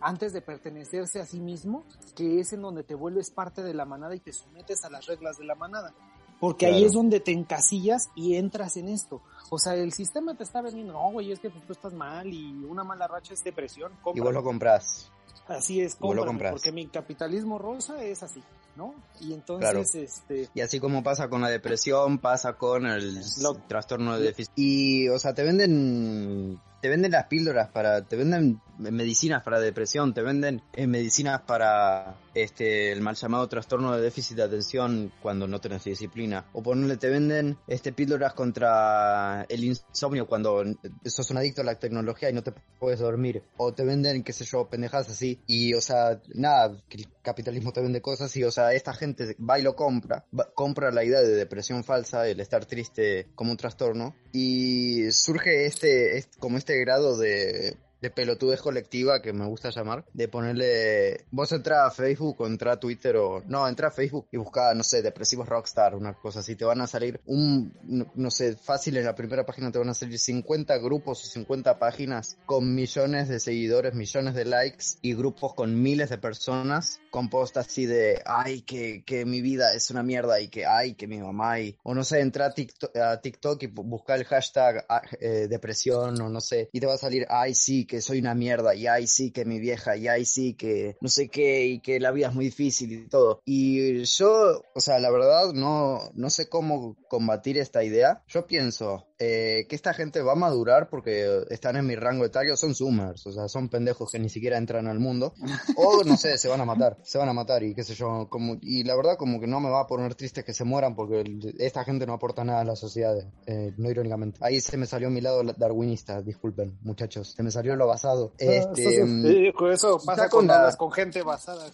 [0.00, 3.86] antes de pertenecerse a sí mismo, que es en donde te vuelves parte de la
[3.86, 5.94] manada y te sometes a las reglas de la manada.
[6.38, 9.22] Porque ahí es donde te encasillas y entras en esto.
[9.50, 12.52] O sea, el sistema te está vendiendo, no, güey, es que tú estás mal y
[12.64, 13.92] una mala racha es depresión.
[14.14, 15.10] Y vos lo compras.
[15.46, 18.42] Así es, porque mi capitalismo rosa es así,
[18.76, 18.94] ¿no?
[19.20, 20.48] Y entonces, este...
[20.54, 23.20] Y así como pasa con la depresión, pasa con el
[23.68, 24.52] trastorno de déficit.
[24.56, 30.12] Y, o sea, te venden te venden las píldoras para, te venden medicinas para depresión,
[30.12, 35.46] te venden eh, medicinas para este el mal llamado trastorno de déficit de atención cuando
[35.46, 36.44] no tenés disciplina.
[36.52, 40.62] O ponerle, te venden este píldoras contra el insomnio cuando
[41.04, 43.42] sos un adicto a la tecnología y no te puedes dormir.
[43.56, 45.40] O te venden, qué sé yo, pendejas así.
[45.46, 49.36] Y, o sea, nada, que el capitalismo te vende cosas y, o sea, esta gente
[49.38, 53.56] va y lo compra, compra la idea de depresión falsa, el estar triste como un
[53.56, 54.16] trastorno.
[54.32, 60.04] Y surge este, este como este grado de de pelotudez colectiva que me gusta llamar,
[60.12, 64.28] de ponerle, vos entra a Facebook o entra a Twitter o, no, entra a Facebook
[64.30, 68.30] y busca, no sé, depresivos rockstar, una cosa así, te van a salir un, no,
[68.30, 72.36] sé, fácil en la primera página te van a salir 50 grupos o 50 páginas
[72.44, 77.56] con millones de seguidores, millones de likes y grupos con miles de personas con post
[77.56, 81.18] así de, ay, que, que mi vida es una mierda y que, ay, que mi
[81.18, 86.20] mamá y, o no sé, entra a TikTok, y busca el hashtag ah, eh, depresión
[86.20, 88.74] o no sé, y te va a salir, ay, sí, que que soy una mierda,
[88.74, 92.00] y ay sí que mi vieja, y ay sí que no sé qué, y que
[92.00, 93.40] la vida es muy difícil y todo.
[93.44, 98.24] Y yo, o sea, la verdad no, no sé cómo combatir esta idea.
[98.26, 102.56] Yo pienso, eh, que esta gente va a madurar porque están en mi rango etario,
[102.56, 105.34] son zoomers, o sea, son pendejos que ni siquiera entran al mundo,
[105.76, 108.26] o no sé, se van a matar, se van a matar y qué sé yo,
[108.28, 110.96] como, y la verdad como que no me va a poner triste que se mueran
[110.96, 111.22] porque
[111.58, 114.40] esta gente no aporta nada a la sociedad, eh, no irónicamente.
[114.42, 118.32] Ahí se me salió mi lado darwinista, disculpen, muchachos, se me salió lo basado.
[118.40, 121.66] Ah, este, eso, pasa con, con gente basada.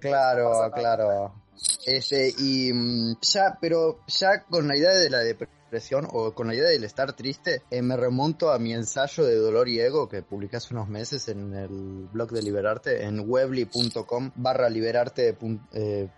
[0.00, 1.34] Claro, claro.
[1.86, 5.63] Este, y mm, ya, pero ya con la idea de la depresión
[6.12, 9.68] o con la idea del estar triste, eh, me remonto a mi ensayo de Dolor
[9.68, 14.68] y Ego que publiqué hace unos meses en el blog de Liberarte, en webly.com barra
[14.68, 15.36] liberarte
[15.72, 16.08] eh,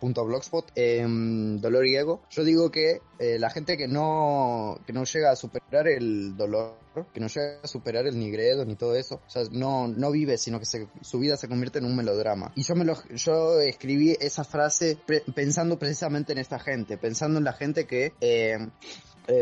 [0.74, 2.22] em, Dolor y Ego.
[2.30, 6.74] Yo digo que eh, la gente que no, que no llega a superar el dolor,
[7.14, 10.36] que no llega a superar el nigredo ni todo eso, o sea, no, no vive,
[10.36, 12.52] sino que su vida se convierte en un melodrama.
[12.54, 14.98] Y yo me lo, yo escribí esa frase
[15.34, 18.58] pensando precisamente en esta gente, pensando en la gente que eh,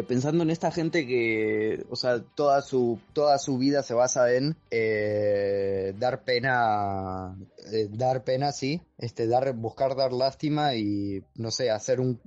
[0.06, 4.56] pensando en esta gente que, o sea, toda su, toda su vida se basa en
[4.70, 7.36] eh, dar pena,
[7.72, 12.20] eh, dar pena, sí, este, dar, buscar dar lástima y, no sé, hacer un,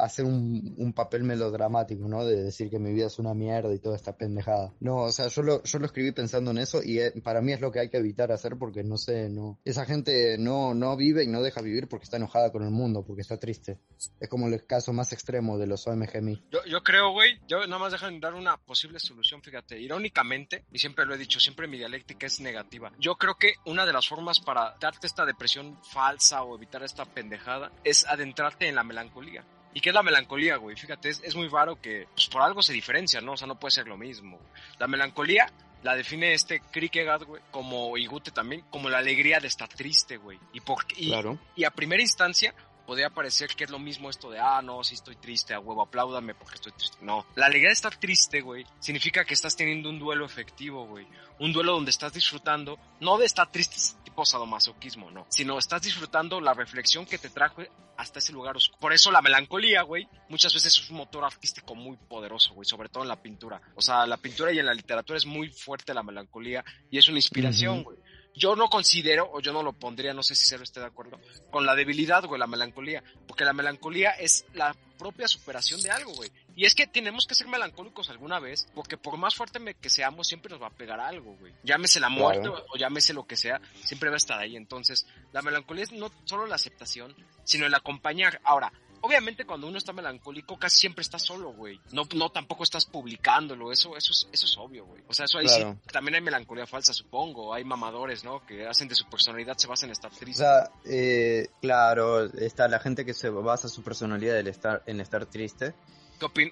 [0.00, 2.24] hacer un, un, papel melodramático, ¿no?
[2.24, 4.72] De decir que mi vida es una mierda y toda esta pendejada.
[4.80, 7.60] No, o sea, yo lo, yo lo escribí pensando en eso y para mí es
[7.60, 11.24] lo que hay que evitar hacer porque, no sé, no, esa gente no, no vive
[11.24, 13.78] y no deja vivir porque está enojada con el mundo, porque está triste.
[14.18, 16.44] Es como el caso más extremo de los OMGMI.
[16.50, 20.64] Yo, yo creo creo, güey, yo nada más dejan dar una posible solución, fíjate, irónicamente,
[20.72, 22.90] y siempre lo he dicho, siempre mi dialéctica es negativa.
[22.98, 27.04] Yo creo que una de las formas para darte esta depresión falsa o evitar esta
[27.04, 29.44] pendejada es adentrarte en la melancolía.
[29.74, 30.74] ¿Y qué es la melancolía, güey?
[30.74, 33.32] Fíjate, es, muy raro que pues, por algo se diferencia, ¿no?
[33.32, 34.40] O sea, no puede ser lo mismo.
[34.78, 39.68] La melancolía la define este Kierkegaard, güey, como Igute también, como la alegría de estar
[39.68, 40.38] triste, güey.
[40.54, 41.12] Y, por, y,
[41.56, 42.54] y a primera instancia,
[42.86, 45.82] podría parecer que es lo mismo esto de, ah, no, si estoy triste, a huevo,
[45.82, 46.96] apláudame porque estoy triste.
[47.02, 51.06] No, la alegría de estar triste, güey, significa que estás teniendo un duelo efectivo, güey.
[51.38, 56.40] Un duelo donde estás disfrutando, no de estar triste tipo sadomasoquismo, no, sino estás disfrutando
[56.40, 57.62] la reflexión que te trajo
[57.98, 58.78] hasta ese lugar oscuro.
[58.80, 62.88] Por eso la melancolía, güey, muchas veces es un motor artístico muy poderoso, güey, sobre
[62.88, 63.60] todo en la pintura.
[63.74, 67.08] O sea, la pintura y en la literatura es muy fuerte la melancolía y es
[67.08, 67.96] una inspiración, güey
[68.36, 71.18] yo no considero, o yo no lo pondría, no sé si Cero esté de acuerdo,
[71.50, 73.02] con la debilidad, güey, la melancolía.
[73.26, 76.30] Porque la melancolía es la propia superación de algo, güey.
[76.54, 80.26] Y es que tenemos que ser melancólicos alguna vez, porque por más fuerte que seamos,
[80.26, 81.52] siempre nos va a pegar algo, güey.
[81.62, 84.56] Llámese la muerte o llámese lo que sea, siempre va a estar ahí.
[84.56, 88.40] Entonces, la melancolía es no solo la aceptación, sino el acompañar.
[88.44, 88.72] Ahora,
[89.06, 91.80] obviamente cuando uno está melancólico casi siempre está solo, güey.
[91.92, 95.02] No, no tampoco estás publicándolo, eso, eso, es, eso es obvio, güey.
[95.08, 97.54] O sea, eso ahí sí, también hay melancolía falsa, supongo.
[97.54, 98.44] Hay mamadores, ¿no?
[98.44, 100.42] Que hacen de su personalidad, se basan en estar triste.
[100.42, 105.00] O sea, eh, claro, está la gente que se basa su personalidad en estar, en
[105.00, 105.74] estar triste.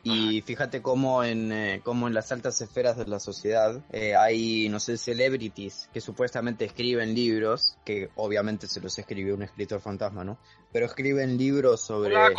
[0.03, 4.69] Y fíjate cómo en, eh, cómo en las altas esferas de la sociedad eh, hay,
[4.69, 10.25] no sé, celebrities que supuestamente escriben libros, que obviamente se los escribió un escritor fantasma,
[10.25, 10.39] ¿no?
[10.73, 12.33] Pero escriben libros sobre Hola,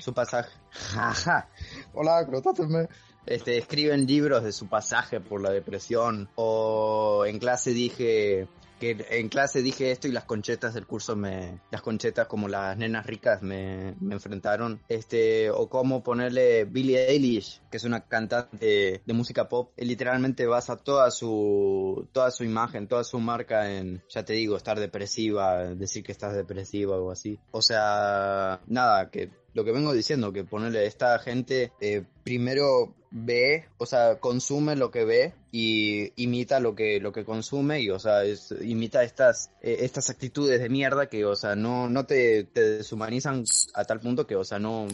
[0.00, 0.50] su pasaje.
[1.94, 2.88] Hola, contrátenme.
[3.26, 6.28] Este, escriben libros de su pasaje por la depresión.
[6.36, 8.48] O en clase dije,
[8.80, 12.76] que en clase dije esto y las conchetas del curso me, las conchetas como las
[12.76, 19.02] nenas ricas me, me enfrentaron, este, o cómo ponerle Billie Eilish, que es una cantante
[19.04, 24.24] de música pop, literalmente basa toda su, toda su imagen, toda su marca en, ya
[24.24, 27.38] te digo, estar depresiva, decir que estás depresiva o así.
[27.50, 32.94] O sea, nada, que lo que vengo diciendo, que ponerle a esta gente eh, primero
[33.10, 37.90] ve, o sea, consume lo que ve y imita lo que lo que consume y
[37.90, 42.06] o sea, es, imita estas eh, estas actitudes de mierda que o sea, no no
[42.06, 43.44] te, deshumanizan
[43.74, 44.86] a tal punto que o sea, no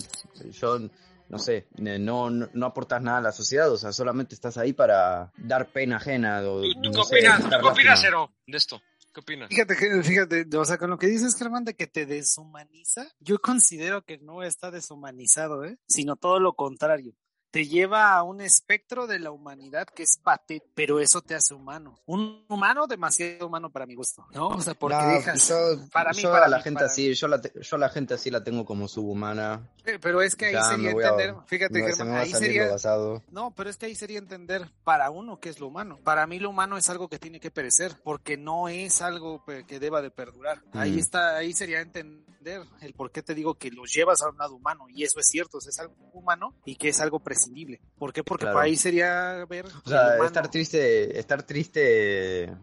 [0.50, 0.78] yo
[1.28, 5.32] no sé, no, no, aportas nada a la sociedad, o sea, solamente estás ahí para
[5.36, 6.40] dar pena ajena.
[6.42, 8.02] O, ¿Tú, qué opinas, ¿qué opinas,
[8.46, 8.80] de esto?
[9.12, 9.48] ¿Qué opinas?
[9.48, 9.74] Fíjate,
[10.04, 14.18] fíjate, o sea, con lo que dices, Germán, de que te deshumaniza, yo considero que
[14.18, 15.78] no está deshumanizado, ¿eh?
[15.88, 17.12] Sino todo lo contrario
[17.56, 21.54] te lleva a un espectro de la humanidad que es patético, pero eso te hace
[21.54, 21.98] humano.
[22.04, 24.48] Un humano demasiado humano para mi gusto, ¿no?
[24.48, 25.54] O sea, porque dejas...
[25.90, 28.88] para mí, para la gente así, yo la, yo la gente así la tengo como
[28.88, 29.70] subhumana.
[30.02, 32.76] Pero es que ahí sería entender, fíjate, Germán, ahí sería...
[33.30, 35.98] No, pero es que ahí sería entender para uno qué es lo humano.
[36.04, 39.80] Para mí lo humano es algo que tiene que perecer, porque no es algo que
[39.80, 40.62] deba de perdurar.
[40.74, 40.98] Ahí mm.
[40.98, 42.26] está, ahí sería entender
[42.80, 45.26] el por qué te digo que lo llevas a un lado humano, y eso es
[45.28, 48.22] cierto, es algo humano y que es algo prescindible ¿Por qué?
[48.22, 49.66] Porque para ahí sería ver.
[49.84, 52.54] O sea, estar triste, estar triste,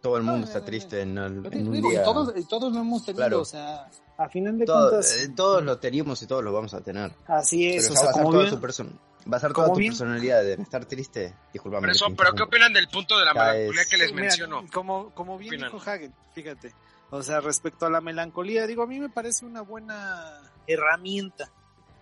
[0.00, 2.02] todo el mundo está triste en, un día.
[2.02, 5.22] Todos, todos lo hemos tenido, o sea, a final de cuentas.
[5.22, 7.12] Eh, todos lo teníamos y todos lo vamos a tener.
[7.26, 8.90] Así es, o sea, va a toda su persona.
[9.32, 11.34] Va a ser toda tu personalidad de estar triste.
[11.50, 11.88] Disculpame.
[11.92, 14.66] Pero, pero ¿qué opinan del punto de la melancolía que les menciono?
[14.70, 16.74] Como, como bien dijo Hagen, fíjate.
[17.10, 21.50] O sea, respecto a la melancolía, digo, a mí me parece una buena herramienta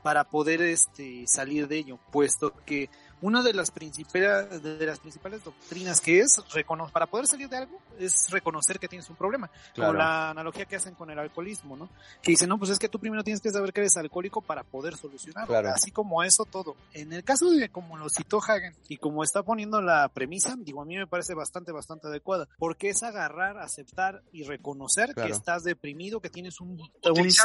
[0.03, 2.91] para poder este, salir de ello, puesto que
[3.23, 7.57] una de las principales, de las principales doctrinas que es reconocer, para poder salir de
[7.57, 9.51] algo, es reconocer que tienes un problema.
[9.75, 11.89] Como la analogía que hacen con el alcoholismo, ¿no?
[12.21, 14.65] Que dicen, no, pues es que tú primero tienes que saber que eres alcohólico para
[14.65, 15.57] poder solucionarlo.
[15.71, 16.77] Así como eso todo.
[16.93, 20.83] En el caso de como lo citó Hagen y como está poniendo la premisa, digo,
[20.83, 22.49] a mí me parece bastante, bastante adecuada.
[22.59, 26.81] Porque es agarrar, aceptar y reconocer que estás deprimido, que tienes un,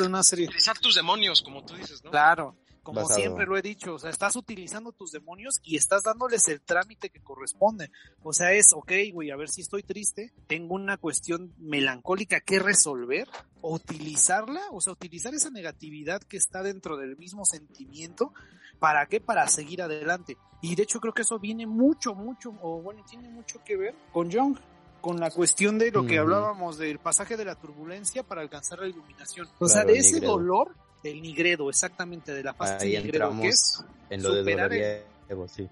[0.05, 0.45] una serie.
[0.45, 2.09] Utilizar tus demonios, como tú dices, ¿no?
[2.09, 2.55] Claro
[2.87, 6.61] como siempre lo he dicho, o sea, estás utilizando tus demonios y estás dándoles el
[6.61, 7.91] trámite que corresponde.
[8.23, 12.59] O sea, es, ok, güey, a ver si estoy triste, tengo una cuestión melancólica que
[12.59, 13.27] resolver,
[13.61, 18.31] utilizarla, o sea, utilizar esa negatividad que está dentro del mismo sentimiento,
[18.79, 19.19] ¿para qué?
[19.19, 20.37] Para seguir adelante.
[20.61, 23.95] Y de hecho creo que eso viene mucho, mucho, o bueno, tiene mucho que ver
[24.13, 24.57] con Jung,
[25.01, 28.87] con la cuestión de lo que hablábamos del pasaje de la turbulencia para alcanzar la
[28.87, 29.49] iluminación.
[29.59, 30.73] O sea, de ese dolor
[31.07, 35.03] del nigredo, exactamente, de la fase Ahí nigredo, que es en lo superar el,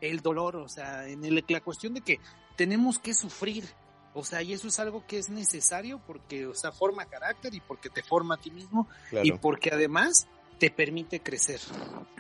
[0.02, 2.20] el, dolor, o sea, en el, la cuestión de que
[2.56, 3.66] tenemos que sufrir,
[4.14, 7.60] o sea, y eso es algo que es necesario porque, o sea, forma carácter y
[7.60, 8.88] porque te forma a ti mismo
[9.24, 10.28] y porque además
[10.60, 11.60] te permite crecer,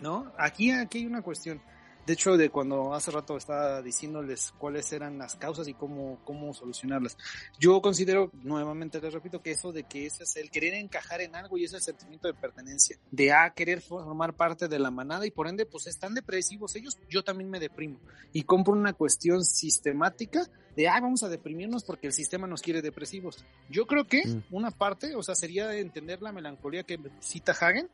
[0.01, 0.31] ¿no?
[0.37, 1.61] Aquí, aquí hay una cuestión
[2.05, 6.53] de hecho, de cuando hace rato estaba diciéndoles cuáles eran las causas y cómo, cómo
[6.53, 7.17] solucionarlas.
[7.59, 11.35] Yo considero, nuevamente les repito, que eso de que ese es el querer encajar en
[11.35, 14.91] algo y ese es el sentimiento de pertenencia, de a querer formar parte de la
[14.91, 17.99] manada y por ende, pues están depresivos ellos, yo también me deprimo
[18.33, 22.81] y compro una cuestión sistemática de, ah, vamos a deprimirnos porque el sistema nos quiere
[22.81, 23.45] depresivos.
[23.69, 24.43] Yo creo que mm.
[24.51, 27.89] una parte, o sea, sería entender la melancolía que cita Hagen,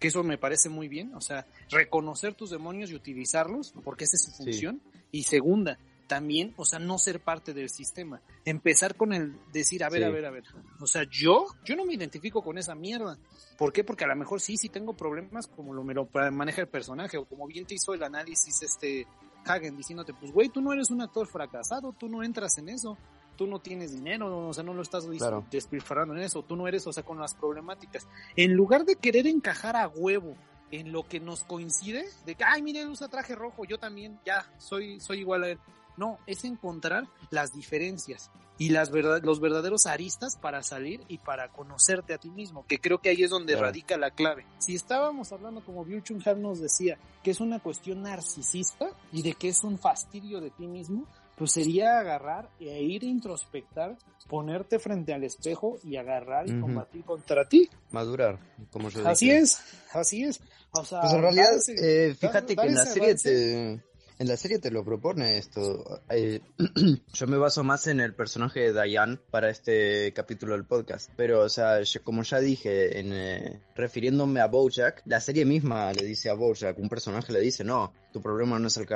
[0.00, 4.16] que eso me parece muy bien, o sea, reconocer tus demonios y utilizarlos, porque esa
[4.16, 4.80] es su función.
[5.12, 8.20] Y segunda, también, o sea, no ser parte del sistema.
[8.44, 10.44] Empezar con el decir, a ver, a ver, a ver.
[10.80, 13.18] O sea, yo, yo no me identifico con esa mierda.
[13.58, 13.84] ¿Por qué?
[13.84, 17.18] Porque a lo mejor sí, sí tengo problemas como lo, me lo maneja el personaje,
[17.18, 19.06] o como bien te hizo el análisis este
[19.44, 22.98] Hagen diciéndote, pues güey, tú no eres un actor fracasado, tú no entras en eso
[23.40, 25.08] tú no tienes dinero, o sea, no lo estás
[25.50, 28.06] despilfarrando en eso, tú no eres, o sea, con las problemáticas.
[28.36, 30.36] En lugar de querer encajar a huevo
[30.70, 34.20] en lo que nos coincide, de que, ay, mire, él usa traje rojo, yo también,
[34.26, 35.58] ya, soy, soy igual a él.
[35.96, 38.30] No, es encontrar las diferencias.
[38.58, 42.78] y las verdad, los verdaderos aristas para salir y para conocerte a ti mismo, que
[42.78, 44.44] creo que ahí es donde radica la clave.
[44.58, 49.22] Si estábamos hablando, como Byung Chun Han nos decía, que es una cuestión narcisista y
[49.22, 51.06] de que es un fastidio de ti mismo,
[51.40, 53.96] pues sería agarrar e ir a introspectar,
[54.28, 57.66] ponerte frente al espejo y agarrar y combatir contra ti.
[57.92, 58.38] Madurar,
[58.70, 59.58] como yo Así es,
[59.94, 60.38] así es.
[60.72, 63.80] O sea, pues en realidad, eh, fíjate que en la serie te
[64.20, 66.02] en la serie te lo propone esto.
[66.10, 66.40] Eh,
[67.14, 71.10] yo me baso más en el personaje de Diane para este capítulo del podcast.
[71.16, 76.04] Pero, o sea, como ya dije, en, eh, refiriéndome a Bojack, la serie misma le
[76.04, 78.86] dice a Bojack, un personaje le dice, no, tu problema no es el,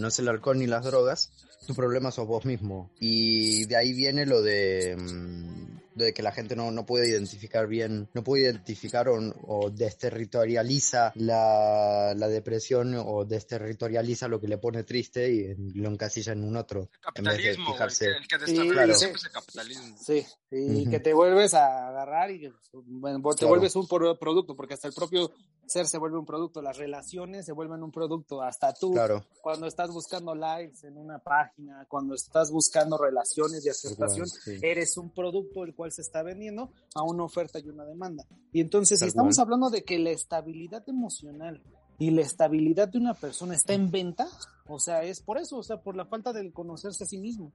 [0.00, 1.32] no es el alcohol ni las drogas,
[1.66, 2.90] tu problema sos vos mismo.
[3.00, 4.98] Y de ahí viene lo de...
[5.00, 9.70] Mm, de que la gente no, no puede identificar bien, no puede identificar o, o
[9.70, 16.44] desterritorializa la, la, depresión o desterritorializa lo que le pone triste y lo encasilla en
[16.44, 16.90] un otro.
[17.14, 18.06] en vez de fijarse.
[18.08, 18.94] El que, sí, claro.
[18.94, 19.06] sí.
[19.32, 19.96] capitalismo.
[19.98, 24.94] Sí, y que te vuelves a agarrar y te vuelves un producto, porque hasta el
[24.94, 25.30] propio
[25.66, 29.24] ser se vuelve un producto, las relaciones se vuelven un producto, hasta tú, claro.
[29.40, 34.26] cuando estás buscando likes en una página, cuando estás buscando relaciones de aceptación,
[34.62, 38.24] eres un producto el cual se está vendiendo a una oferta y una demanda.
[38.52, 41.62] Y entonces, si estamos hablando de que la estabilidad emocional
[41.98, 44.26] y la estabilidad de una persona está en venta,
[44.66, 47.52] o sea, es por eso, o sea, por la falta del conocerse a sí mismo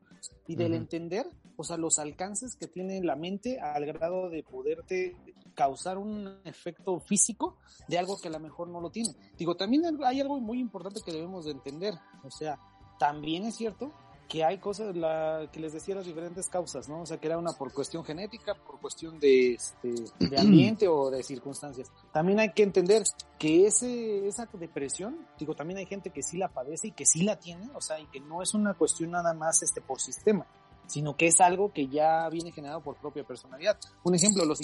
[0.48, 1.26] y del entender,
[1.58, 5.18] o sea, los alcances que tiene la mente al grado de poderte
[5.56, 7.58] causar un efecto físico
[7.88, 9.10] de algo que a lo mejor no lo tiene.
[9.38, 12.58] Digo, también hay algo muy importante que debemos de entender, o sea,
[12.98, 13.92] también es cierto
[14.30, 17.02] que hay cosas la, que les decía las diferentes causas, ¿no?
[17.02, 21.10] O sea, que era una por cuestión genética, por cuestión de, este, de ambiente o
[21.10, 21.92] de circunstancias.
[22.14, 23.02] También hay que entender
[23.40, 27.24] que ese, esa depresión, digo, también hay gente que sí la padece y que sí
[27.24, 30.46] la tiene, o sea, y que no es una cuestión nada más este, por sistema,
[30.86, 33.80] sino que es algo que ya viene generado por propia personalidad.
[34.04, 34.60] Un ejemplo, los,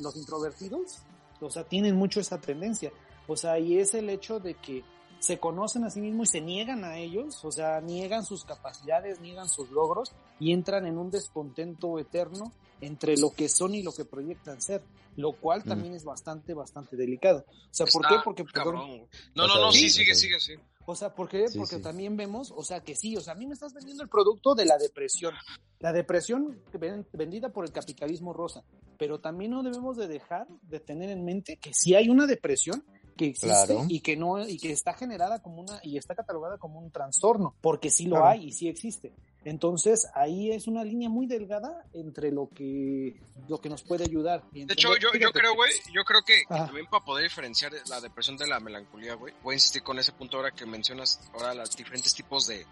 [0.00, 1.02] los introvertidos,
[1.42, 2.90] o sea, tienen mucho esa tendencia,
[3.28, 4.82] o sea, y es el hecho de que
[5.20, 9.20] se conocen a sí mismos y se niegan a ellos, o sea, niegan sus capacidades,
[9.20, 13.92] niegan sus logros y entran en un descontento eterno entre lo que son y lo
[13.92, 14.82] que proyectan ser,
[15.16, 15.68] lo cual mm.
[15.68, 17.44] también es bastante, bastante delicado.
[17.46, 18.14] O sea, ¿por qué?
[18.24, 18.44] Porque...
[19.34, 20.54] No, no, no, sí, sigue, sigue, sí.
[20.86, 21.46] O sea, ¿por qué?
[21.54, 24.08] Porque también vemos, o sea, que sí, o sea, a mí me estás vendiendo el
[24.08, 25.34] producto de la depresión.
[25.78, 26.58] La depresión
[27.12, 28.64] vendida por el capitalismo rosa.
[28.98, 32.82] Pero también no debemos de dejar de tener en mente que si hay una depresión
[33.20, 36.78] que existe y que no y que está generada como una y está catalogada como
[36.78, 39.12] un trastorno, porque sí lo hay y sí existe.
[39.44, 44.42] Entonces, ahí es una línea muy delgada entre lo que lo que nos puede ayudar.
[44.52, 48.38] De hecho, yo, yo creo, güey, yo creo que, también para poder diferenciar la depresión
[48.38, 51.76] de la melancolía, güey, voy a insistir con ese punto ahora que mencionas ahora los
[51.76, 52.66] diferentes tipos de,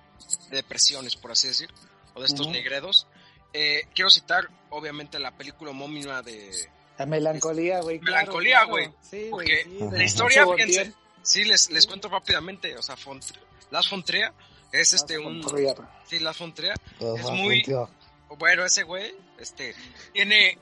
[0.51, 1.68] depresiones, por así decir,
[2.14, 3.07] o de estos negredos.
[3.53, 6.51] Eh, quiero citar, obviamente, la película homónima de
[6.99, 8.01] la melancolía, güey.
[8.01, 8.90] Melancolía, güey.
[9.01, 10.92] Sí, porque la historia, fíjense,
[11.22, 12.96] sí, les, les cuento rápidamente, o sea,
[13.70, 14.32] Las Fontrea
[14.72, 15.42] es este un...
[16.07, 17.64] Sí, Las Fontrea es muy...
[18.36, 19.74] Bueno, ese güey, este,
[20.12, 20.59] tiene,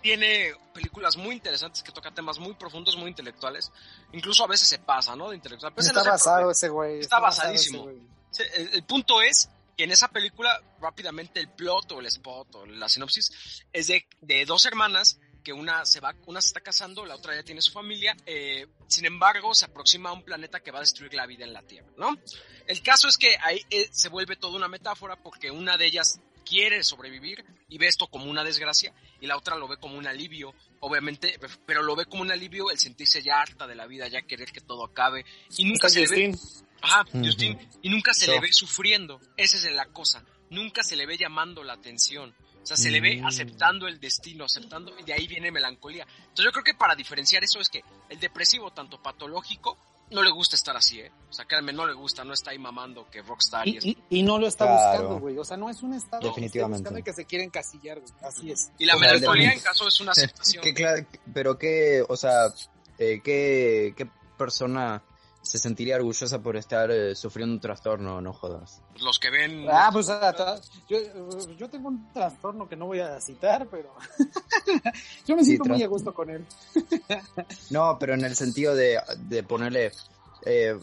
[0.00, 3.72] tiene películas muy interesantes que tocan temas muy profundos, muy intelectuales.
[4.12, 5.30] Incluso a veces se pasa, ¿no?
[5.30, 5.72] De intelectual.
[5.76, 7.00] está basado ese güey.
[7.00, 7.88] Está, basadísimo.
[8.54, 12.88] el, punto es que en esa película, rápidamente, el plot o el spot o la
[12.88, 15.18] sinopsis es de, de dos hermanas
[15.48, 18.66] que una se va, una se está casando, la otra ya tiene su familia, eh,
[18.86, 21.62] sin embargo se aproxima a un planeta que va a destruir la vida en la
[21.62, 22.18] Tierra, ¿no?
[22.66, 26.20] El caso es que ahí eh, se vuelve toda una metáfora porque una de ellas
[26.44, 28.92] quiere sobrevivir y ve esto como una desgracia
[29.22, 32.70] y la otra lo ve como un alivio, obviamente, pero lo ve como un alivio
[32.70, 35.24] el sentirse ya harta de la vida, ya querer que todo acabe
[35.56, 36.34] y nunca se le ve...
[36.82, 41.06] Ajá, Justin, y nunca se le ve sufriendo, esa es la cosa, nunca se le
[41.06, 42.34] ve llamando la atención.
[42.68, 43.26] O sea, se le ve mm.
[43.26, 46.06] aceptando el destino, aceptando, y de ahí viene melancolía.
[46.18, 49.78] Entonces yo creo que para diferenciar eso es que el depresivo, tanto patológico,
[50.10, 51.10] no le gusta estar así, ¿eh?
[51.30, 54.22] O sea, créanme, no le gusta, no está ahí mamando que Rockstar y, y, y
[54.22, 55.38] no lo está buscando, güey.
[55.38, 56.94] O sea, no es un estado Definitivamente.
[56.94, 58.12] que, que se quieren casillar, güey.
[58.22, 58.70] Así es.
[58.76, 60.62] Y la melancolía, en caso, es una aceptación.
[61.32, 62.52] pero qué, o sea,
[62.98, 64.06] eh, qué, qué
[64.36, 65.02] persona
[65.48, 68.82] se sentiría orgullosa por estar eh, sufriendo un trastorno, no jodas.
[69.00, 69.66] Los que ven...
[69.70, 70.06] Ah, pues
[70.90, 70.98] yo,
[71.56, 73.94] yo, tengo un trastorno que no voy a citar, pero
[75.26, 76.44] yo me siento muy a gusto con él.
[77.70, 79.92] no, pero en el sentido de, de ponerle...
[80.44, 80.78] Eh,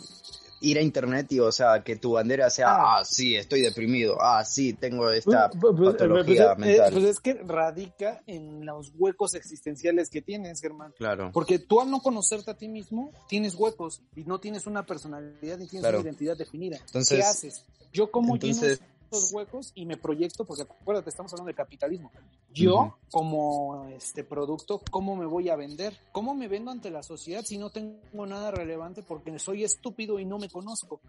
[0.66, 4.18] ir a internet y, o sea, que tu bandera sea, ah, ah sí, estoy deprimido,
[4.22, 6.94] ah, sí, tengo esta pues, pues, patología pues, mental.
[6.94, 10.94] pues es que radica en los huecos existenciales que tienes, Germán.
[10.98, 11.32] Claro.
[11.34, 15.58] Porque tú al no conocerte a ti mismo, tienes huecos y no tienes una personalidad
[15.58, 16.78] ni tienes una identidad definida.
[16.78, 17.66] Entonces, ¿Qué haces?
[17.94, 18.82] Yo como entonces,
[19.18, 22.12] estos huecos y me proyecto, porque acuérdate, estamos hablando de capitalismo.
[22.54, 25.98] Yo, como este producto, ¿cómo me voy a vender?
[26.12, 30.26] ¿Cómo me vendo ante la sociedad si no tengo nada relevante porque soy estúpido y
[30.26, 31.02] no me conozco?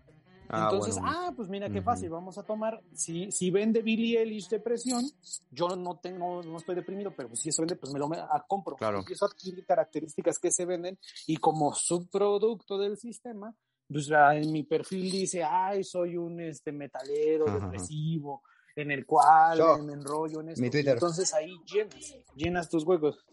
[0.49, 4.49] Ah, Entonces, ah, pues mira qué fácil, vamos a tomar, si, si vende Billy Eilish
[4.49, 5.05] depresión,
[5.51, 8.77] yo no tengo, no estoy deprimido, pero si eso vende, pues me lo ah, compro.
[8.77, 9.05] Claro.
[9.09, 13.55] Y eso adquiere características que se venden y como subproducto del sistema,
[13.89, 18.43] pues en mi perfil dice, ay, soy un este metalero depresivo,
[18.75, 20.61] en el cual me enrollo en esto.
[20.61, 20.95] Mi Twitter.
[20.95, 23.25] Entonces ahí llenas, llenas tus huecos.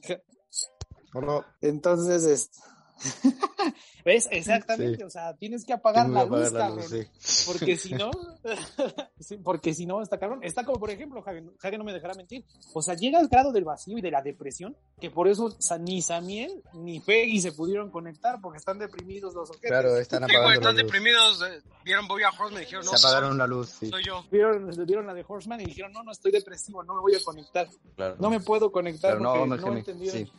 [1.61, 2.59] Entonces, este
[4.05, 4.27] ¿Ves?
[4.31, 6.85] Exactamente, o sea, tienes que apagar la luz, cabrón.
[7.45, 8.11] Porque si no,
[9.43, 10.39] porque si no, está cabrón.
[10.43, 12.45] Está como, por ejemplo, Javier no me dejará mentir.
[12.73, 16.01] O sea, llega al grado del vacío y de la depresión, que por eso ni
[16.01, 19.69] Samiel ni Peggy se pudieron conectar, porque están deprimidos los objetos.
[19.69, 21.41] Claro, están apagando están deprimidos.
[21.43, 22.97] Eh, vieron Boya Horseman y dijeron, no.
[22.97, 23.89] Se apagaron la luz, sí.
[23.89, 24.25] Soy yo.
[24.29, 27.23] Vieron, vieron la de Horseman y dijeron, no, no estoy depresivo, no me voy a
[27.23, 27.67] conectar.
[28.19, 30.29] No me puedo conectar porque no, no entendieron.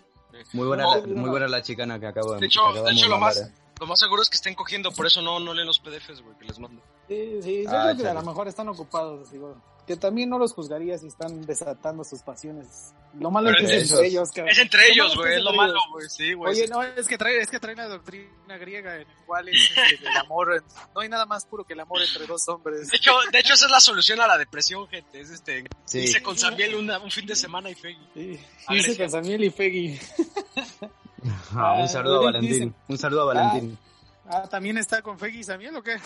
[0.52, 3.18] Muy buena, la, muy buena la chicana que acabo de De hecho, de hecho lo,
[3.18, 6.22] más, lo más seguro es que estén cogiendo, por eso no, no leen los PDFs,
[6.22, 6.82] güey, que les mando.
[7.08, 9.56] Sí, sí, yo ah, creo que a lo mejor están ocupados, digo.
[9.86, 12.94] Que también no los juzgaría si están desatando sus pasiones.
[13.18, 16.08] Lo malo es que es entre ellos, Es entre ellos, güey, es lo malo, güey,
[16.08, 16.52] sí, güey.
[16.52, 19.70] Oye, no, es que trae, es que trae una doctrina griega en el cual es
[19.70, 20.64] este, el amor,
[20.94, 22.88] no hay nada más puro que el amor entre dos hombres.
[22.88, 26.00] De hecho, de hecho esa es la solución a la depresión, gente, es este, sí.
[26.00, 28.08] dice con Samuel un fin de semana y Feggy.
[28.14, 30.00] Sí, dice con Samuel y Feggy.
[31.52, 33.78] Ah, un saludo a Valentín, un saludo a Valentín.
[34.26, 35.96] Ah, ¿también está con Feggy Samuel o qué?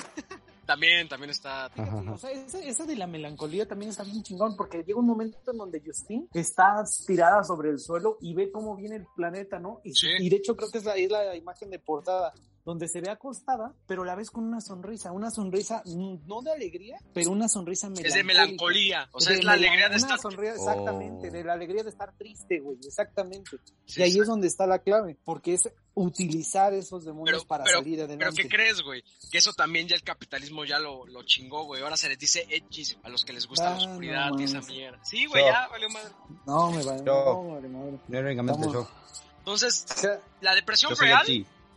[0.68, 1.70] También, también está.
[2.12, 5.56] O sea, esa, de la melancolía también está bien chingón, porque llega un momento en
[5.56, 9.80] donde Justin está tirada sobre el suelo y ve cómo viene el planeta, ¿no?
[9.82, 12.34] Y, y de hecho creo que es la, es la imagen de portada
[12.68, 16.98] donde se ve acostada, pero la ves con una sonrisa, una sonrisa no de alegría,
[17.14, 18.08] pero una sonrisa melancólica.
[18.08, 21.82] Es de melancolía, o sea, es la alegría de estar sonrisa, Exactamente, de la alegría
[21.82, 23.56] de estar triste, güey, exactamente.
[23.86, 28.18] y ahí es donde está la clave, porque es utilizar esos demonios para salir adelante.
[28.22, 29.02] Pero ¿qué crees, güey?
[29.30, 31.82] Que eso también ya el capitalismo ya lo, lo chingó, güey.
[31.82, 34.60] Ahora se les dice edgys a los que les gusta la ah, oscuridad y esa
[34.60, 35.02] mierda.
[35.04, 36.10] Sí, güey, ya valió madre.
[36.46, 38.36] No, me vale, no, vale madre.
[38.70, 38.86] yo.
[39.38, 39.86] Entonces,
[40.42, 41.26] la depresión real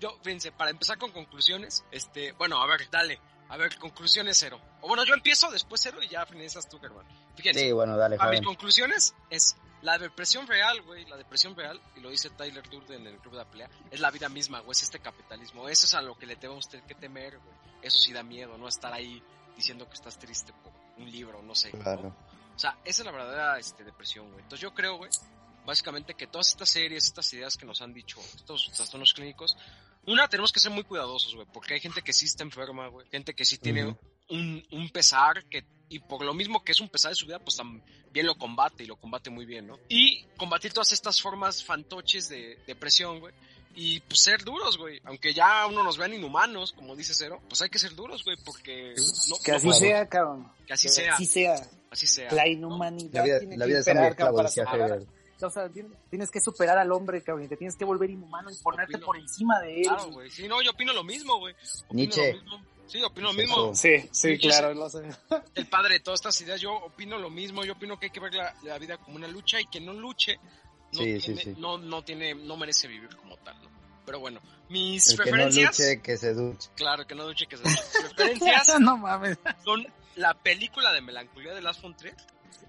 [0.02, 3.20] yo, fíjense, para empezar con conclusiones, este, bueno, a ver, dale.
[3.50, 4.60] A ver, conclusiones cero.
[4.82, 7.06] O bueno, yo empiezo, después cero y ya finalizas tú, Germán.
[7.36, 7.60] Fíjense.
[7.60, 12.00] Sí, bueno, dale, A mis conclusiones es la depresión real, güey, la depresión real, y
[12.00, 14.72] lo dice Tyler Durden en el Club de la Pelea, es la vida misma, güey,
[14.72, 15.68] es este capitalismo.
[15.68, 17.56] Eso es a lo que le tenemos que temer, güey.
[17.82, 19.22] Eso sí da miedo, no estar ahí
[19.56, 21.72] diciendo que estás triste por un libro, no sé.
[21.72, 22.16] Claro.
[22.56, 24.44] O sea, esa es la verdadera este, depresión, güey.
[24.44, 25.12] Entonces yo creo, güey,
[25.66, 29.58] básicamente que todas estas series, estas ideas que nos han dicho estos trastornos clínicos,
[30.06, 33.08] una, tenemos que ser muy cuidadosos, güey, porque hay gente que sí está enferma, güey.
[33.10, 33.96] Gente que sí tiene
[34.30, 37.40] un, un, pesar que, y por lo mismo que es un pesar de su vida,
[37.40, 39.80] pues también lo combate y lo combate muy bien, ¿no?
[39.90, 43.34] Y combatir todas estas formas fantoches de depresión, güey.
[43.76, 45.00] Y pues ser duros, güey.
[45.06, 48.38] Aunque ya uno nos vean inhumanos, como dice Cero, pues hay que ser duros, güey,
[48.44, 48.96] porque...
[49.30, 50.52] No, que así sea, cabrón.
[50.66, 51.14] Que así sea.
[51.14, 51.56] Así sea.
[51.90, 52.32] Así sea.
[52.32, 54.16] La inhumanidad la vida, tiene la vida que
[54.64, 55.08] cabrón,
[55.48, 55.70] o sea,
[56.10, 59.18] tienes que superar al hombre, cabrón, y te tienes que volver inhumano y ponerte por
[59.18, 59.88] encima de él.
[59.88, 60.30] Claro, güey.
[60.30, 61.56] Sí, no, yo opino lo mismo, güey.
[61.92, 62.40] Nietzsche.
[62.92, 63.74] Sí, opino lo mismo.
[63.74, 65.00] Sí, sí, claro, lo sé.
[65.56, 67.64] El padre de todas estas ideas, yo opino lo mismo.
[67.64, 70.38] Yo opino que hay que ver la, vida como una lucha y que no luche
[70.92, 73.70] no, tiene, no, no tiene, no merece vivir como tal, ¿no?
[74.06, 75.78] Pero bueno, mis El preferencias.
[75.78, 76.70] Que no luche, que se duche.
[76.76, 77.82] Claro, que no luche, que se duche.
[78.16, 78.78] preferencias.
[78.82, 79.38] no mames.
[79.64, 82.16] Son la película de Melancolía de Las Fontrier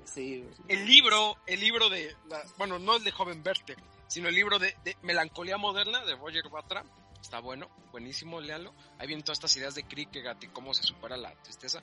[0.05, 0.45] Sí.
[0.69, 2.15] El libro, el libro de,
[2.59, 3.77] bueno, no el de Joven Werther,
[4.09, 6.85] sino el libro de, Melancolía Moderna de Roger Batra.
[7.21, 8.73] Está bueno, buenísimo, léalo.
[8.99, 11.81] Ahí vienen todas estas ideas de Kierkegaard y cómo se supera la tristeza.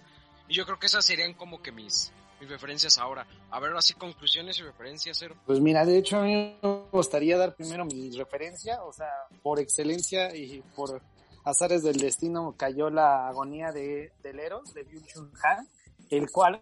[0.47, 3.25] Y yo creo que esas serían como que mis, mis referencias ahora.
[3.49, 5.35] A ver, así conclusiones y referencias, Cero.
[5.45, 9.11] Pues mira, de hecho a mí me gustaría dar primero mi referencia, o sea,
[9.41, 11.01] por excelencia y por
[11.43, 15.67] azares del destino cayó la agonía de, del Eros, de Byung Chun Han,
[16.09, 16.61] el cual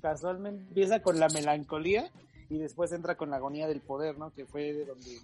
[0.00, 2.10] casualmente empieza con la melancolía
[2.48, 4.32] y después entra con la agonía del poder, ¿no?
[4.32, 5.18] Que fue de donde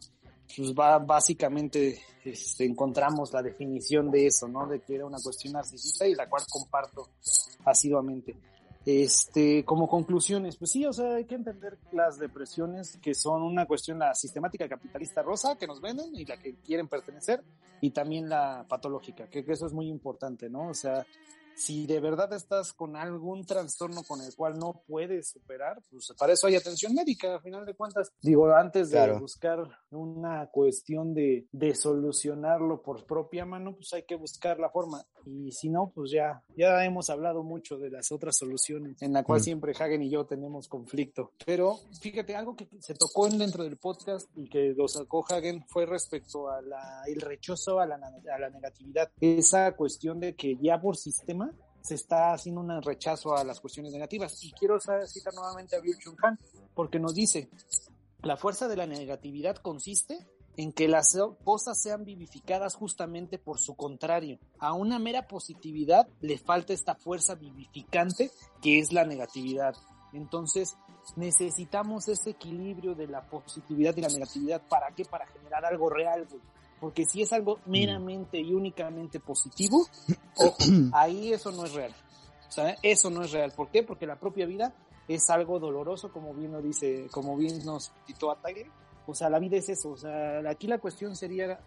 [0.56, 4.66] pues va básicamente este, encontramos la definición de eso, ¿no?
[4.66, 7.08] De que era una cuestión narcisista y la cual comparto
[7.64, 8.36] asiduamente.
[8.84, 13.66] Este, como conclusiones, pues sí, o sea, hay que entender las depresiones que son una
[13.66, 17.44] cuestión, la sistemática capitalista rosa que nos venden y la que quieren pertenecer,
[17.82, 20.70] y también la patológica, que, que eso es muy importante, ¿no?
[20.70, 21.06] O sea,
[21.60, 26.32] si de verdad estás con algún trastorno con el cual no puedes superar, pues para
[26.32, 28.10] eso hay atención médica, a final de cuentas.
[28.22, 34.14] Digo, antes de buscar una cuestión de, de, solucionarlo por propia mano, pues hay que
[34.14, 35.04] buscar la forma.
[35.26, 39.22] Y si no, pues ya, ya hemos hablado mucho de las otras soluciones en la
[39.22, 39.44] cual mm.
[39.44, 41.32] siempre Hagen y yo tenemos conflicto.
[41.44, 45.84] Pero fíjate, algo que se tocó dentro del podcast y que lo sacó Hagen fue
[45.84, 49.10] respecto a la, el rechazo a la, a la negatividad.
[49.20, 51.49] Esa cuestión de que ya por sistema
[51.82, 54.42] se está haciendo un rechazo a las cuestiones negativas.
[54.44, 56.38] Y quiero citar nuevamente a Bill Chung Han,
[56.74, 57.50] porque nos dice,
[58.22, 60.26] la fuerza de la negatividad consiste
[60.56, 64.38] en que las cosas sean vivificadas justamente por su contrario.
[64.58, 69.74] A una mera positividad le falta esta fuerza vivificante que es la negatividad.
[70.12, 70.76] Entonces,
[71.16, 74.60] necesitamos ese equilibrio de la positividad y la negatividad.
[74.68, 75.04] ¿Para qué?
[75.04, 76.26] Para generar algo real,
[76.80, 77.70] porque si es algo mm.
[77.70, 79.86] meramente y únicamente positivo,
[80.36, 80.56] ojo,
[80.92, 81.94] ahí eso no es real.
[82.48, 83.52] O sea, eso no es real.
[83.54, 83.82] ¿Por qué?
[83.82, 84.74] Porque la propia vida
[85.06, 88.66] es algo doloroso, como bien nos dice, como bien nos citó a Tyler.
[89.06, 89.90] O sea, la vida es eso.
[89.90, 91.60] O sea, aquí la cuestión sería,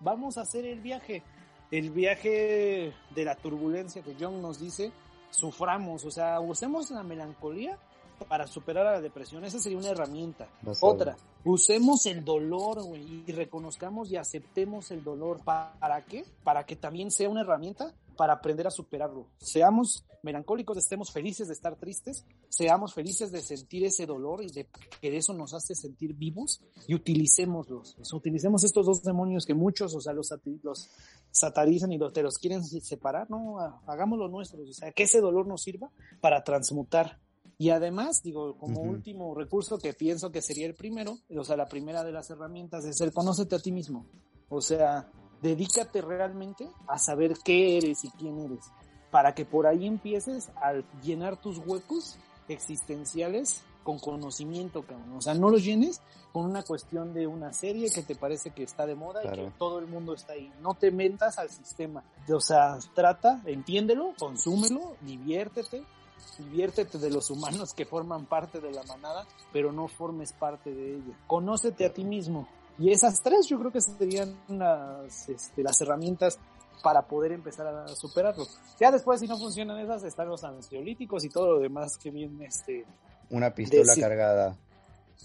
[0.00, 1.22] vamos a hacer el viaje,
[1.70, 4.92] el viaje de la turbulencia que John nos dice,
[5.30, 7.78] suframos, o sea, usemos la melancolía
[8.26, 9.44] para superar a la depresión.
[9.44, 10.48] Esa sería una herramienta.
[10.80, 15.42] Otra, usemos el dolor, y reconozcamos y aceptemos el dolor.
[15.44, 16.24] ¿Para qué?
[16.44, 19.28] Para que también sea una herramienta para aprender a superarlo.
[19.38, 24.66] Seamos melancólicos, estemos felices de estar tristes, seamos felices de sentir ese dolor y de
[25.00, 27.96] que eso nos hace sentir vivos y utilicémoslos.
[28.12, 30.90] utilicemos estos dos demonios que muchos, o sea, los, los
[31.30, 35.46] satarizan y los, te los quieren separar, no, hagámoslo nuestros, o sea, que ese dolor
[35.46, 35.88] nos sirva
[36.20, 37.20] para transmutar
[37.58, 41.66] y además, digo, como último recurso que pienso que sería el primero, o sea, la
[41.66, 44.06] primera de las herramientas es el conócete a ti mismo.
[44.48, 45.10] O sea,
[45.42, 48.64] dedícate realmente a saber qué eres y quién eres,
[49.10, 55.16] para que por ahí empieces a llenar tus huecos existenciales con conocimiento, cabrón.
[55.16, 56.00] O sea, no los llenes
[56.32, 59.50] con una cuestión de una serie que te parece que está de moda y que
[59.58, 60.52] todo el mundo está ahí.
[60.60, 62.04] No te mentas al sistema.
[62.32, 65.82] O sea, trata, entiéndelo, consúmelo, diviértete,
[66.38, 70.96] diviértete de los humanos que forman parte de la manada, pero no formes parte de
[70.96, 71.18] ella.
[71.26, 72.48] Conócete a ti mismo.
[72.78, 76.38] Y esas tres yo creo que serían las, este, las herramientas
[76.82, 78.46] para poder empezar a superarlo.
[78.78, 82.46] Ya después, si no funcionan esas, están los ansiolíticos y todo lo demás que viene
[82.46, 82.86] este...
[83.30, 84.56] Una pistola cargada.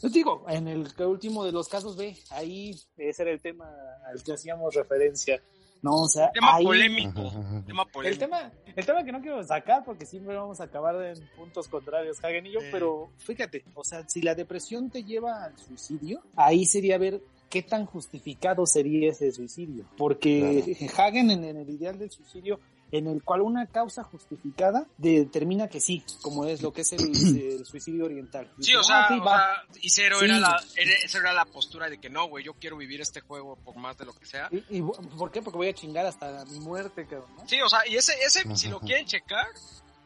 [0.02, 3.70] Yo digo, en el último de los casos, ve, ahí ese era el tema
[4.06, 5.42] al que hacíamos referencia.
[5.84, 7.30] No, o sea, tema polémico,
[7.68, 8.24] tema polémico.
[8.24, 11.68] El tema, el tema que no quiero sacar porque siempre vamos a acabar en puntos
[11.68, 16.22] contrarios, Hagen y yo, pero fíjate, o sea, si la depresión te lleva al suicidio,
[16.38, 19.86] ahí sería ver qué tan justificado sería ese suicidio.
[19.98, 22.62] Porque Hagen en, el ideal del suicidio
[22.94, 27.66] en el cual una causa justificada determina que sí, como es lo que es el,
[27.66, 28.52] suicidio oriental.
[28.60, 32.46] Sí, o sea, ah, y cero, era la, era la postura de que no, güey,
[32.46, 34.48] yo quiero vivir este juego por más de lo que sea.
[34.70, 35.42] ¿Y, por qué?
[35.42, 37.32] Porque voy a chingar hasta mi muerte, cabrón.
[37.48, 39.48] Sí, o sea, y ese, ese si lo quieren checar,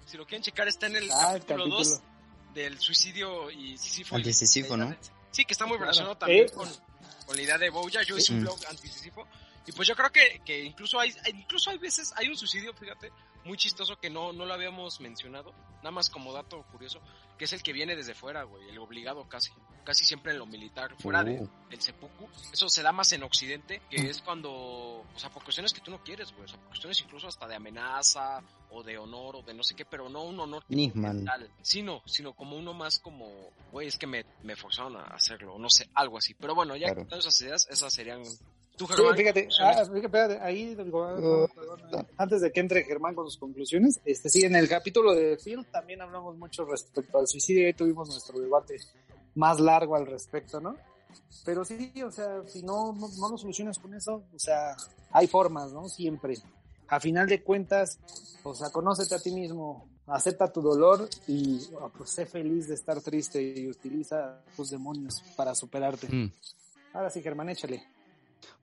[0.05, 2.01] si lo quieren checar, está en el ah, capítulo 2
[2.55, 4.15] del suicidio y Sísifo.
[4.15, 4.95] Antisísifo, ¿no?
[5.31, 6.69] Sí, que está muy relacionado tambitambién eh, con,
[7.25, 8.01] con, la idea de Boya.
[8.03, 9.27] Yo hice un blog antisísifo
[9.67, 13.11] y pues yo creo que, que incluso hay, incluso hay veces, hay un suicidio, fíjate,
[13.43, 17.01] muy chistoso que no, no lo habíamos mencionado, nada más como dato curioso,
[17.37, 19.51] que es el que viene desde fuera, güey, el obligado casi,
[19.83, 21.69] casi siempre en lo militar, fuera de, oh.
[21.69, 22.29] del seppuku.
[22.53, 25.91] Eso se da más en Occidente, que es cuando, o sea, por cuestiones que tú
[25.91, 29.41] no quieres, güey, o sea, por cuestiones incluso hasta de amenaza, o de honor, o
[29.41, 33.49] de no sé qué, pero no un honor mental, sino, sino como uno más como,
[33.71, 36.33] güey, es que me, me forzaron a hacerlo, o no sé, algo así.
[36.35, 37.17] Pero bueno, ya claro.
[37.17, 38.23] esas ideas, esas serían
[38.85, 41.47] fíjate, ah, fíjate, ahí, ah,
[41.93, 42.05] ah.
[42.17, 45.65] antes de que entre Germán con sus conclusiones, este sí, en el capítulo de Phil
[45.71, 48.77] también hablamos mucho respecto al suicidio y tuvimos nuestro debate
[49.35, 50.75] más largo al respecto, ¿no?
[51.45, 54.75] Pero sí, o sea, si no, no, lo solucionas con eso, o sea,
[55.11, 55.87] hay formas, ¿no?
[55.87, 56.35] Siempre.
[56.89, 57.99] A final de cuentas,
[58.43, 61.59] o sea, conócete a ti mismo, acepta tu dolor y
[61.97, 66.07] pues, sé feliz de estar triste y utiliza tus demonios para superarte.
[66.07, 66.31] Mm.
[66.93, 67.96] Ahora sí, Germán, échale.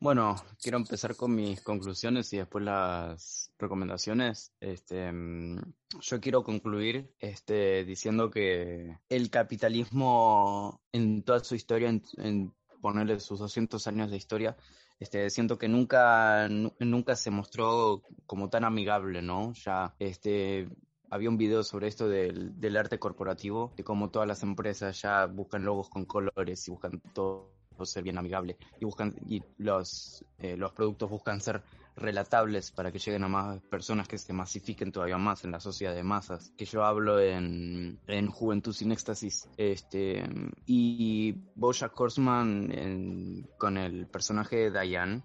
[0.01, 4.53] Bueno, quiero empezar con mis conclusiones y después las recomendaciones.
[4.61, 5.61] Este, mm,
[6.01, 13.39] yo quiero concluir este, diciendo que el capitalismo en toda su historia, en, ponerle sus
[13.39, 14.57] 200 años de historia,
[15.01, 19.53] este, siento que nunca, nunca se mostró como tan amigable, ¿no?
[19.55, 20.69] Ya, este,
[21.11, 25.27] había un video sobre esto del, del arte corporativo, de cómo todas las empresas ya
[25.27, 30.57] buscan logos con colores y buscan todo ser bien amigable y buscan y los, eh,
[30.57, 31.63] los productos buscan ser
[31.97, 35.95] relatables para que lleguen a más personas que se masifiquen todavía más en la sociedad
[35.95, 36.53] de masas.
[36.57, 39.49] Que yo hablo en, en Juventud sin Éxtasis.
[39.57, 40.25] Este,
[40.67, 45.23] y Bojack Horseman con el personaje de Diane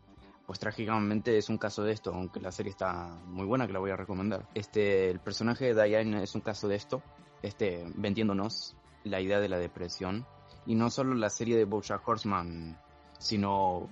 [0.50, 3.78] pues trágicamente es un caso de esto, aunque la serie está muy buena que la
[3.78, 4.50] voy a recomendar.
[4.56, 7.04] Este, el personaje de Diane es un caso de esto,
[7.44, 10.26] este, vendiéndonos la idea de la depresión.
[10.66, 12.78] Y no solo la serie de Bojack Horseman,
[13.18, 13.90] sino,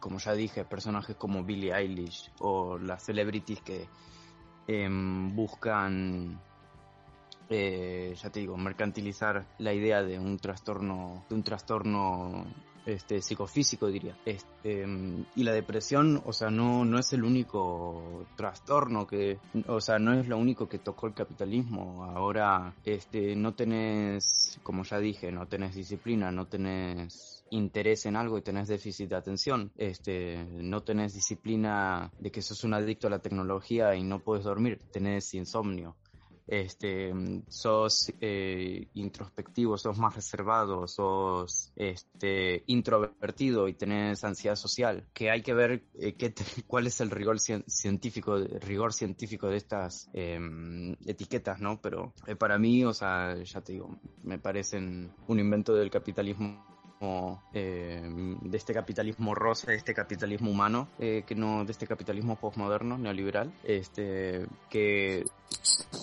[0.00, 3.88] como ya dije, personajes como Billie Eilish o las celebrities que
[4.66, 6.40] em, buscan,
[7.48, 12.46] eh, ya te digo, mercantilizar la idea de un trastorno, de un trastorno
[12.86, 14.16] este, psicofísico, diría.
[14.24, 14.86] Este,
[15.34, 20.18] y la depresión, o sea, no, no es el único trastorno que, o sea, no
[20.18, 22.04] es lo único que tocó el capitalismo.
[22.04, 28.38] Ahora, este, no tenés, como ya dije, no tenés disciplina, no tenés interés en algo
[28.38, 33.10] y tenés déficit de atención, este, no tenés disciplina de que sos un adicto a
[33.10, 35.94] la tecnología y no puedes dormir, tenés insomnio,
[36.46, 37.12] este,
[37.48, 45.42] sos eh, introspectivo, sos más reservado, sos este, introvertido y tenés ansiedad social, que hay
[45.42, 46.34] que ver eh, qué
[46.66, 51.80] cuál es el rigor científico, rigor científico de estas em, etiquetas, ¿no?
[51.80, 56.72] Pero eh, para mí, o sea, ya te digo, me parecen un invento del capitalismo
[57.52, 58.00] eh,
[58.42, 62.96] de este capitalismo rosa, de este capitalismo humano, eh, que no de este capitalismo postmoderno,
[62.96, 65.24] neoliberal, este, que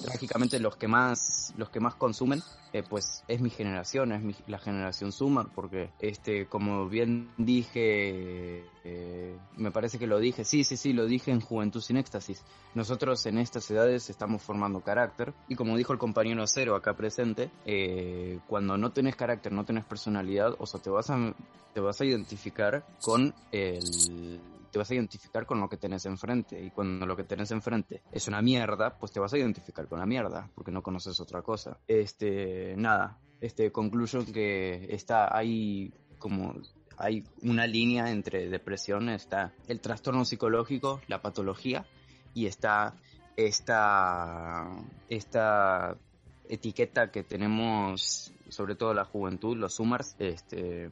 [0.04, 2.42] trágicamente los que más, los que más consumen
[2.72, 9.36] eh, pues es mi generación, es la generación Summer, porque este, como bien dije, eh,
[9.58, 12.44] me parece que lo dije, sí, sí, sí, lo dije en Juventud sin Éxtasis.
[12.76, 17.50] Nosotros en estas edades estamos formando carácter y como dijo el compañero Cero acá presente,
[17.66, 21.34] eh, cuando no tenés carácter, no tenés personalidad, o sea, te vas a,
[21.74, 24.40] te vas a identificar con el
[24.72, 26.62] te vas a identificar con lo que tenés enfrente.
[26.62, 30.00] Y cuando lo que tenés enfrente es una mierda, pues te vas a identificar con
[30.00, 31.78] la mierda, porque no conoces otra cosa.
[31.88, 36.54] Este, nada, este, concluyo que está ahí como
[37.00, 41.86] hay una línea entre depresión, está el trastorno psicológico, la patología,
[42.34, 42.94] y está
[43.38, 44.68] esta,
[45.08, 45.98] esta
[46.50, 50.90] etiqueta que tenemos, sobre todo la juventud, los Summers, este,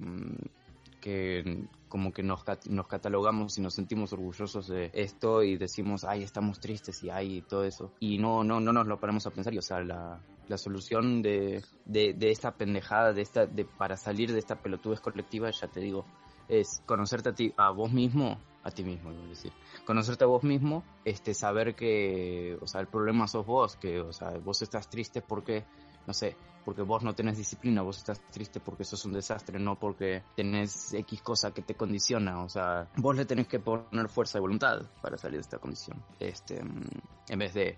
[0.99, 6.23] que como que nos, nos catalogamos y nos sentimos orgullosos de esto y decimos, ay,
[6.23, 7.91] estamos tristes y ay, todo eso.
[7.99, 9.53] Y no, no, no nos lo paramos a pensar.
[9.53, 13.95] Y, o sea, la, la solución de, de, de, esta pendejada, de esta, de, para
[13.95, 16.05] salir de esta pelotudez colectiva, ya te digo,
[16.49, 19.51] es conocerte a ti, a vos mismo, a ti mismo, es decir,
[19.85, 24.11] conocerte a vos mismo, este, saber que, o sea, el problema sos vos, que, o
[24.11, 25.65] sea, vos estás triste porque
[26.07, 26.37] no sé,
[26.67, 30.93] porque vos no tenés disciplina, vos estás triste porque sos un desastre, no porque tenés
[30.93, 34.81] X cosa que te condiciona, o sea, vos le tenés que poner fuerza de voluntad
[35.01, 36.89] para salir de esta condición, este, mm,
[37.29, 37.77] en vez de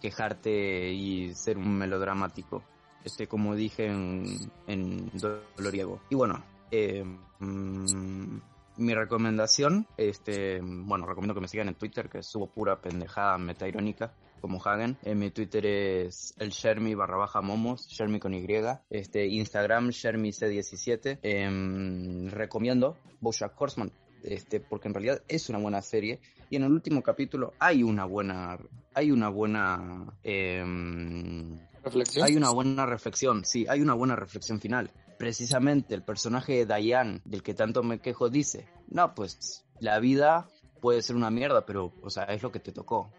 [0.00, 2.64] quejarte y ser un melodramático,
[3.04, 4.24] este, como dije en,
[4.68, 6.00] en Doloriego.
[6.08, 8.38] Y bueno, eh, mm,
[8.78, 13.68] mi recomendación, este, bueno, recomiendo que me sigan en Twitter, que subo pura pendejada meta
[13.68, 14.96] irónica como Hagen.
[15.02, 18.46] En mi Twitter es el Shermy barra baja momos, Shermy con Y.
[18.90, 21.18] Este, Instagram, Shermy C17.
[21.22, 23.90] Em, recomiendo Bojack Horseman,
[24.22, 26.20] este, porque en realidad es una buena serie.
[26.50, 28.58] Y en el último capítulo hay una buena,
[28.94, 32.26] hay una buena, em, ¿Reflexión?
[32.26, 34.90] Hay una buena reflexión, sí, hay una buena reflexión final.
[35.18, 40.48] Precisamente el personaje de Diane, del que tanto me quejo, dice, no, pues la vida
[40.80, 43.10] puede ser una mierda, pero, o sea, es lo que te tocó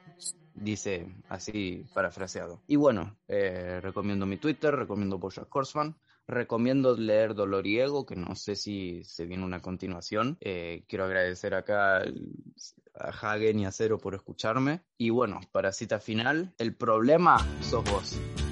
[0.56, 2.62] dice así parafraseado.
[2.68, 5.96] Y bueno, eh, recomiendo mi Twitter, recomiendo Bojack Horseman,
[6.28, 10.38] recomiendo leer Doloriego, que no sé si se viene una continuación.
[10.42, 14.82] Eh, quiero agradecer acá a Hagen y a Cero por escucharme.
[14.98, 18.45] Y bueno, para cita final, el problema sos vos.